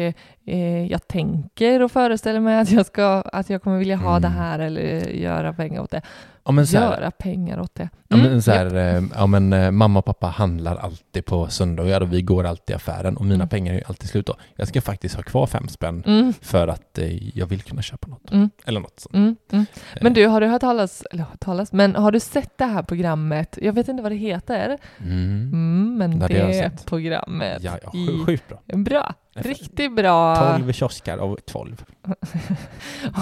[0.48, 4.22] eh, jag tänker och föreställer mig att jag, ska, att jag kommer vilja ha Mm.
[4.22, 6.02] det här eller göra pengar åt det.
[6.44, 7.88] Ja, men så här, göra pengar åt det.
[8.08, 8.58] Ja, Mm, men så japp.
[8.58, 12.44] här, eh, ja, men, eh, mamma och pappa handlar alltid på söndagar och vi går
[12.44, 13.48] alltid i affären och mina Mm.
[13.48, 14.34] pengar är alltid slut då.
[14.56, 18.08] Jag ska faktiskt ha kvar fem spänn Mm, för att eh, jag vill kunna köpa
[18.08, 18.30] något.
[18.32, 18.50] Mm.
[18.66, 19.14] Eller något sånt.
[19.14, 19.66] mm, mm.
[19.94, 22.64] Eh, Men du, har du hört talas, eller hört talas, men har du sett det
[22.64, 23.58] här programmet?
[23.62, 25.50] Jag vet inte vad det heter, Mm.
[25.52, 27.62] mm, men Ja, det det, programmet.
[27.62, 27.90] Ja, ja,
[28.26, 28.58] sjukt bra.
[28.76, 30.36] Bra, riktigt bra.
[30.58, 31.84] 12 kioskar av 12.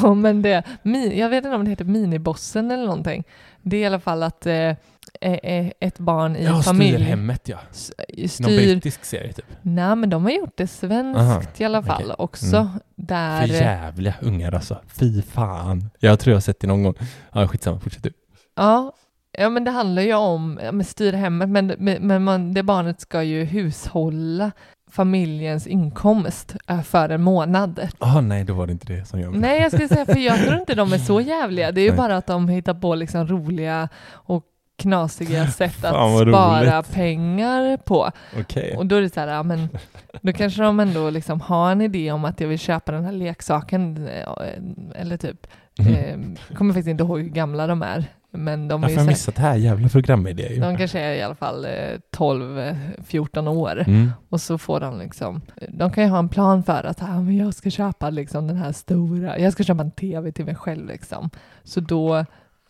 [0.03, 0.63] Ja, men det,
[1.15, 3.25] jag vet inte om det heter Minibossen eller någonting.
[3.63, 4.55] Det är i alla fall att eh,
[5.21, 7.59] eh, ett barn i Ja, familj Styrhemmet ja.
[7.71, 8.57] s- Någon styr...
[8.57, 9.45] brittisk serie typ.
[9.63, 12.15] Nej, men de har gjort det svenskt Aha, i alla fall okej.
[12.19, 12.57] också.
[12.57, 12.69] Mm.
[12.97, 13.41] Där...
[13.41, 14.79] För jävliga ungar alltså.
[14.87, 15.91] Fy fan.
[15.99, 16.95] Jag tror jag har sett det någon gång.
[17.33, 17.81] Ja, skitsamma.
[17.81, 18.13] Fortsätt du.
[18.57, 18.93] Ja,
[19.39, 21.67] ja, men det handlar ju om ja, men styr hemmet, men,
[22.01, 24.51] men man, det barnet ska ju hushålla
[24.97, 27.81] familjens inkomst eh, för en månad.
[27.99, 30.39] Ah, nej, då var det inte det som jag Nej, jag skulle säga, för jag
[30.45, 31.73] tror inte de är så jävliga.
[31.73, 31.97] Det är ju Nej.
[31.99, 34.43] bara att de hittar på liksom roliga och
[34.79, 36.93] knasiga sätt att spara roligt.
[36.95, 38.11] pengar på.
[38.41, 38.77] Okej.
[38.77, 39.69] Och då är det så här, ja, men
[40.21, 43.13] då kanske de ändå liksom har en idé om att jag vill köpa den här
[43.13, 45.47] leksaken, eh, eller typ,
[45.79, 45.95] Mhm.
[45.95, 48.05] eh, kommer faktiskt inte ihåg hur gamla de är,
[48.37, 51.35] men de Varför har jag missat det här jävla programidé de kanske är i alla
[51.35, 51.71] fall eh,
[52.17, 53.85] 12-14 år.
[53.87, 54.13] Mm.
[54.29, 57.37] Och så får de liksom, de kan ju ha en plan för att ah, men
[57.37, 60.87] jag ska köpa liksom den här stora, jag ska köpa en tv till mig själv
[60.87, 61.31] liksom.
[61.65, 62.17] Så då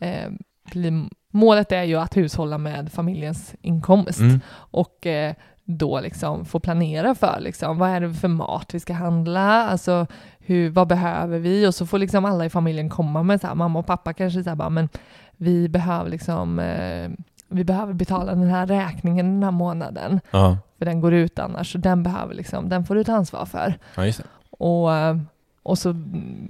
[0.00, 0.30] eh,
[0.72, 4.40] blir, målet är ju att hushålla med familjens inkomst Mm.
[4.54, 8.92] och eh, då liksom få planera för liksom, vad är det för mat vi ska
[8.92, 10.06] handla, alltså
[10.38, 11.66] hur, vad behöver vi?
[11.66, 14.42] Och så får liksom alla i familjen komma med så här, mamma och pappa kanske
[14.42, 14.88] så här bara, men
[15.36, 17.10] vi behöver liksom, eh,
[17.48, 20.58] vi behöver betala den här räkningen den här månaden, Ja.
[20.78, 23.74] för den går ut annars, så den behöver liksom, den får du ta ansvar för.
[23.96, 24.12] ja.
[24.50, 25.16] Och, eh,
[25.62, 25.92] och så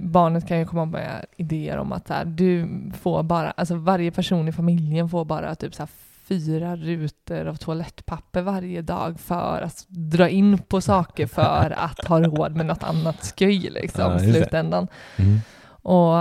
[0.01, 2.69] barnet kan ju komma med idéer om att här, du
[3.01, 5.89] får bara, alltså varje person i familjen får bara typ så här
[6.27, 12.19] fyra rutor av toalettpapper varje dag för att dra in på saker för att ha
[12.21, 14.87] råd med något annat sköj liksom Ja, i slutändan.
[15.17, 15.39] Mm.
[15.69, 16.13] Och,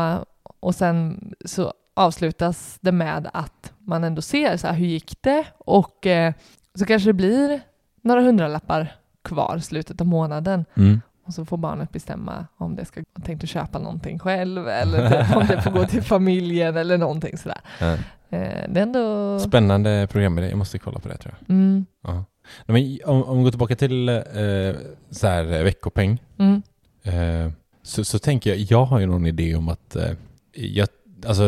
[0.60, 5.44] och sen så avslutas det med att man ändå ser så här, hur gick det?
[5.58, 6.32] Och eh,
[6.74, 7.60] så kanske det blir
[8.02, 10.64] några hundralappar kvar slutet av månaden.
[10.76, 11.00] Mm.
[11.26, 15.62] Och så får barnet bestämma om det ska tänkt köpa någonting själv eller om det
[15.62, 17.60] får gå till familjen eller någonting sådär.
[17.80, 17.92] Ja.
[18.30, 19.38] Eh, det är ändå...
[19.40, 20.48] Spännande programidé.
[20.48, 21.50] Jag måste kolla på det tror jag.
[21.50, 22.24] Mm, Ja.
[22.66, 24.14] Nej, om, om vi går tillbaka till eh,
[25.10, 26.22] så här, eh, veckopeng.
[26.38, 26.62] mm,
[27.02, 27.50] Eh,
[27.82, 30.10] så, så tänker jag, jag har ju någon idé om att eh,
[30.52, 30.88] jag,
[31.26, 31.44] alltså,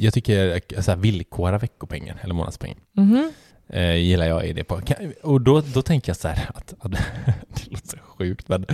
[0.00, 2.78] jag tycker så här, villkora veckopengen eller månadspengen.
[2.96, 3.32] mhm,
[3.70, 4.80] Eh, gillar jag idé på.
[5.22, 6.90] Och då, då tänker jag så här att, att
[7.54, 8.66] det låter sjukt men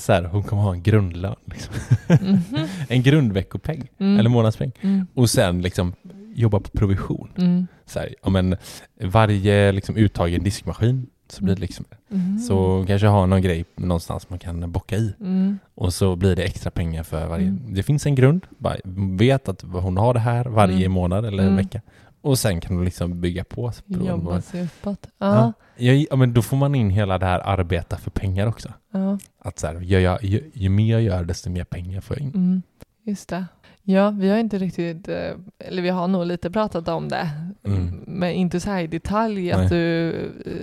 [0.00, 1.36] så här, hon kommer ha en grundlön.
[1.44, 1.74] Liksom.
[2.20, 4.72] mhm, en grundveckopeng mm, eller månadspeng.
[4.80, 5.92] mm, Och sen liksom
[6.34, 7.30] jobba på provision.
[7.36, 8.56] mm, Så här, ja, men
[9.00, 13.42] varje liksom, uttag i en diskmaskin så blir det liksom mhm, så kanske ha någon
[13.42, 17.46] grej någonstans man kan bocka i mm, och så blir det extra pengar för varje.
[17.48, 17.74] Mm.
[17.74, 18.76] Det finns en grund, bara
[19.16, 20.92] vet att hon har det här varje Mm.
[20.92, 21.56] månad eller Mm.
[21.56, 21.80] vecka
[22.20, 23.72] och sen kan du liksom bygga på.
[23.86, 25.06] jobba sig uppåt.
[25.18, 25.52] Ja.
[25.76, 28.72] Ja, men då får man in hela det här arbeta för pengar också.
[28.92, 32.26] ja, Att så här, ju, ju, ju mer jag gör desto mer pengar får jag
[32.26, 32.34] in.
[32.34, 32.62] mm,
[33.04, 33.44] just det.
[33.82, 37.28] Ja, vi har inte riktigt, eh, eller vi har nog lite pratat om det,
[37.64, 38.04] Mm.
[38.06, 39.52] men inte så här i detalj Nej.
[39.52, 40.10] att du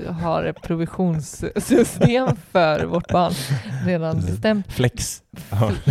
[0.07, 3.33] eh, har ett provisionssystem för vårt barn
[3.85, 4.73] redan bestämt.
[4.73, 5.23] Flex.
[5.51, 5.71] Ja.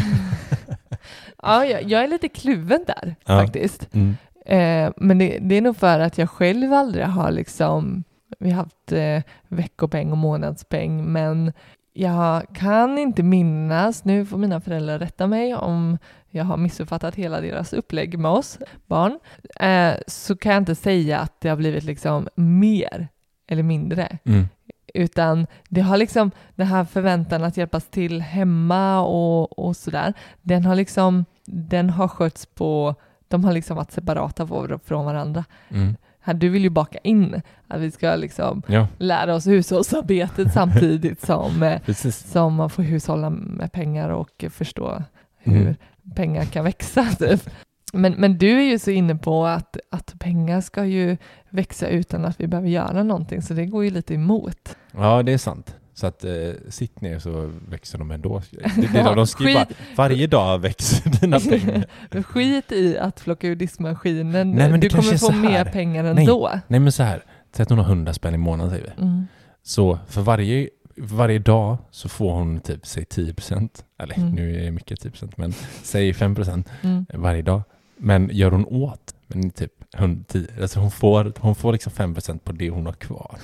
[1.43, 3.41] Ja, jag, jag är lite kluven där Ja.
[3.41, 3.89] faktiskt.
[3.95, 4.17] Mm.
[4.47, 8.05] Eh, men det, det är nog för att jag själv aldrig har liksom,
[8.39, 11.53] vi har haft eh, veckopeng och månadspeng, men
[11.93, 15.99] jag kan inte minnas, nu får mina föräldrar rätta mig om
[16.37, 19.19] jag har missuppfattat hela deras upplägg med oss barn,
[19.61, 23.09] eh, så kan jag inte säga att det har blivit liksom mer
[23.49, 24.49] eller mindre, Mm.
[24.95, 30.13] utan det har liksom den här förväntan att hjälpas till hemma och, och sådär,
[30.43, 32.95] den har liksom, den har skötts på,
[33.29, 34.47] de har liksom varit separata
[34.85, 35.45] från varandra.
[35.69, 35.97] Mm.
[36.35, 41.63] Du vill ju baka in att vi ska liksom Ja, lära oss hushållsarbetet samtidigt som,
[41.63, 41.81] eh,
[42.11, 45.03] som man får hushålla med pengar och förstå
[45.39, 45.75] hur Mm.
[46.15, 47.05] Pengar kan växa.
[47.19, 47.51] Typ.
[47.93, 51.17] Men, men du är ju så inne på att, att pengar ska ju
[51.51, 54.77] växa utan att vi behöver göra någonting, så det går ju lite emot.
[54.93, 55.77] Ja, det är sant.
[55.95, 56.33] Så att eh,
[56.69, 58.43] sitt ner så växer de ändå.
[58.51, 61.87] Det, det, Ja, de skriver varje dag växer dina pengar.
[62.23, 66.11] Skit i att plocka ur diskmaskinen, Nej, men du kommer få mer pengar Nej.
[66.11, 66.51] ändå.
[66.69, 67.25] Nej men så här,
[67.57, 69.03] säg att hon har 100 spänn i månaden säger vi.
[69.03, 69.27] Mm.
[69.63, 70.69] Så för varje
[70.99, 74.31] varje dag så får hon typ, säg 10%, eller Mm.
[74.31, 77.07] nu är det mycket 10%, men säg 5% Mm.
[77.15, 77.63] varje dag.
[77.99, 82.53] Men gör hon åt, men typ 110, alltså hon får, hon får liksom 5% på
[82.53, 83.39] det hon har kvar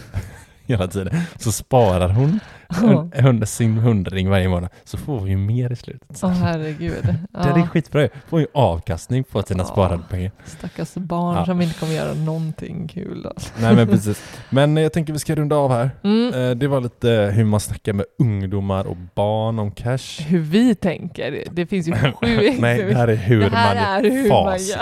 [0.67, 1.21] hela tiden.
[1.37, 2.41] Så sparar hon
[2.83, 3.09] Ja.
[3.15, 6.21] en, hund- sin hundring varje månad så får hon ju mer i slutet.
[6.23, 6.95] Åh herregud.
[7.33, 7.67] Det är Ja.
[7.67, 8.09] skitbra.
[8.29, 9.67] Får ju avkastning på sina Ja.
[9.69, 10.31] sparade pengar.
[10.45, 11.47] Stackars barn Ja.
[11.47, 13.27] som inte kommer göra någonting kul.
[13.27, 13.49] Alltså.
[13.61, 14.23] Nej men precis.
[14.51, 15.91] Men jag tänker vi ska runda av här.
[16.05, 16.35] Mm.
[16.35, 20.23] Eh, Det var lite hur man snackar med ungdomar och barn om cash.
[20.27, 22.11] Hur vi tänker, det finns ju sju
[22.59, 24.77] Nej, det här är hur Det här man är hur man facit.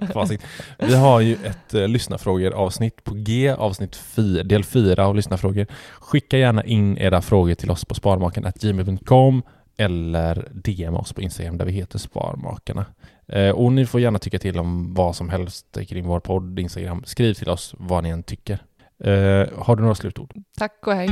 [0.00, 0.06] gör.
[0.12, 0.40] Facit.
[0.78, 5.66] Vi har ju ett eh, lyssnarfrågor avsnitt på G, avsnitt 4, del 4 av lyssnarfrågor.
[6.00, 9.42] Skicka gärna in era frågor till oss på sparmaken.gmail.com
[9.76, 12.86] eller DM oss på Instagram där vi heter Sparmakarna.
[13.28, 17.02] Eh, och ni får gärna tycka till om vad som helst kring vår podd, Instagram.
[17.06, 18.58] Skriv till oss vad ni än tycker.
[19.04, 20.34] Eh, har du några slutord?
[20.58, 21.10] Tack och hej.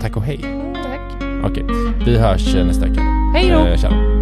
[0.00, 0.38] Tack och hej.
[0.74, 1.22] Tack.
[1.44, 1.64] Okej,
[2.06, 3.00] vi hörs eh, nästa vecka.
[3.34, 3.76] Hej då.
[3.76, 4.21] Tja.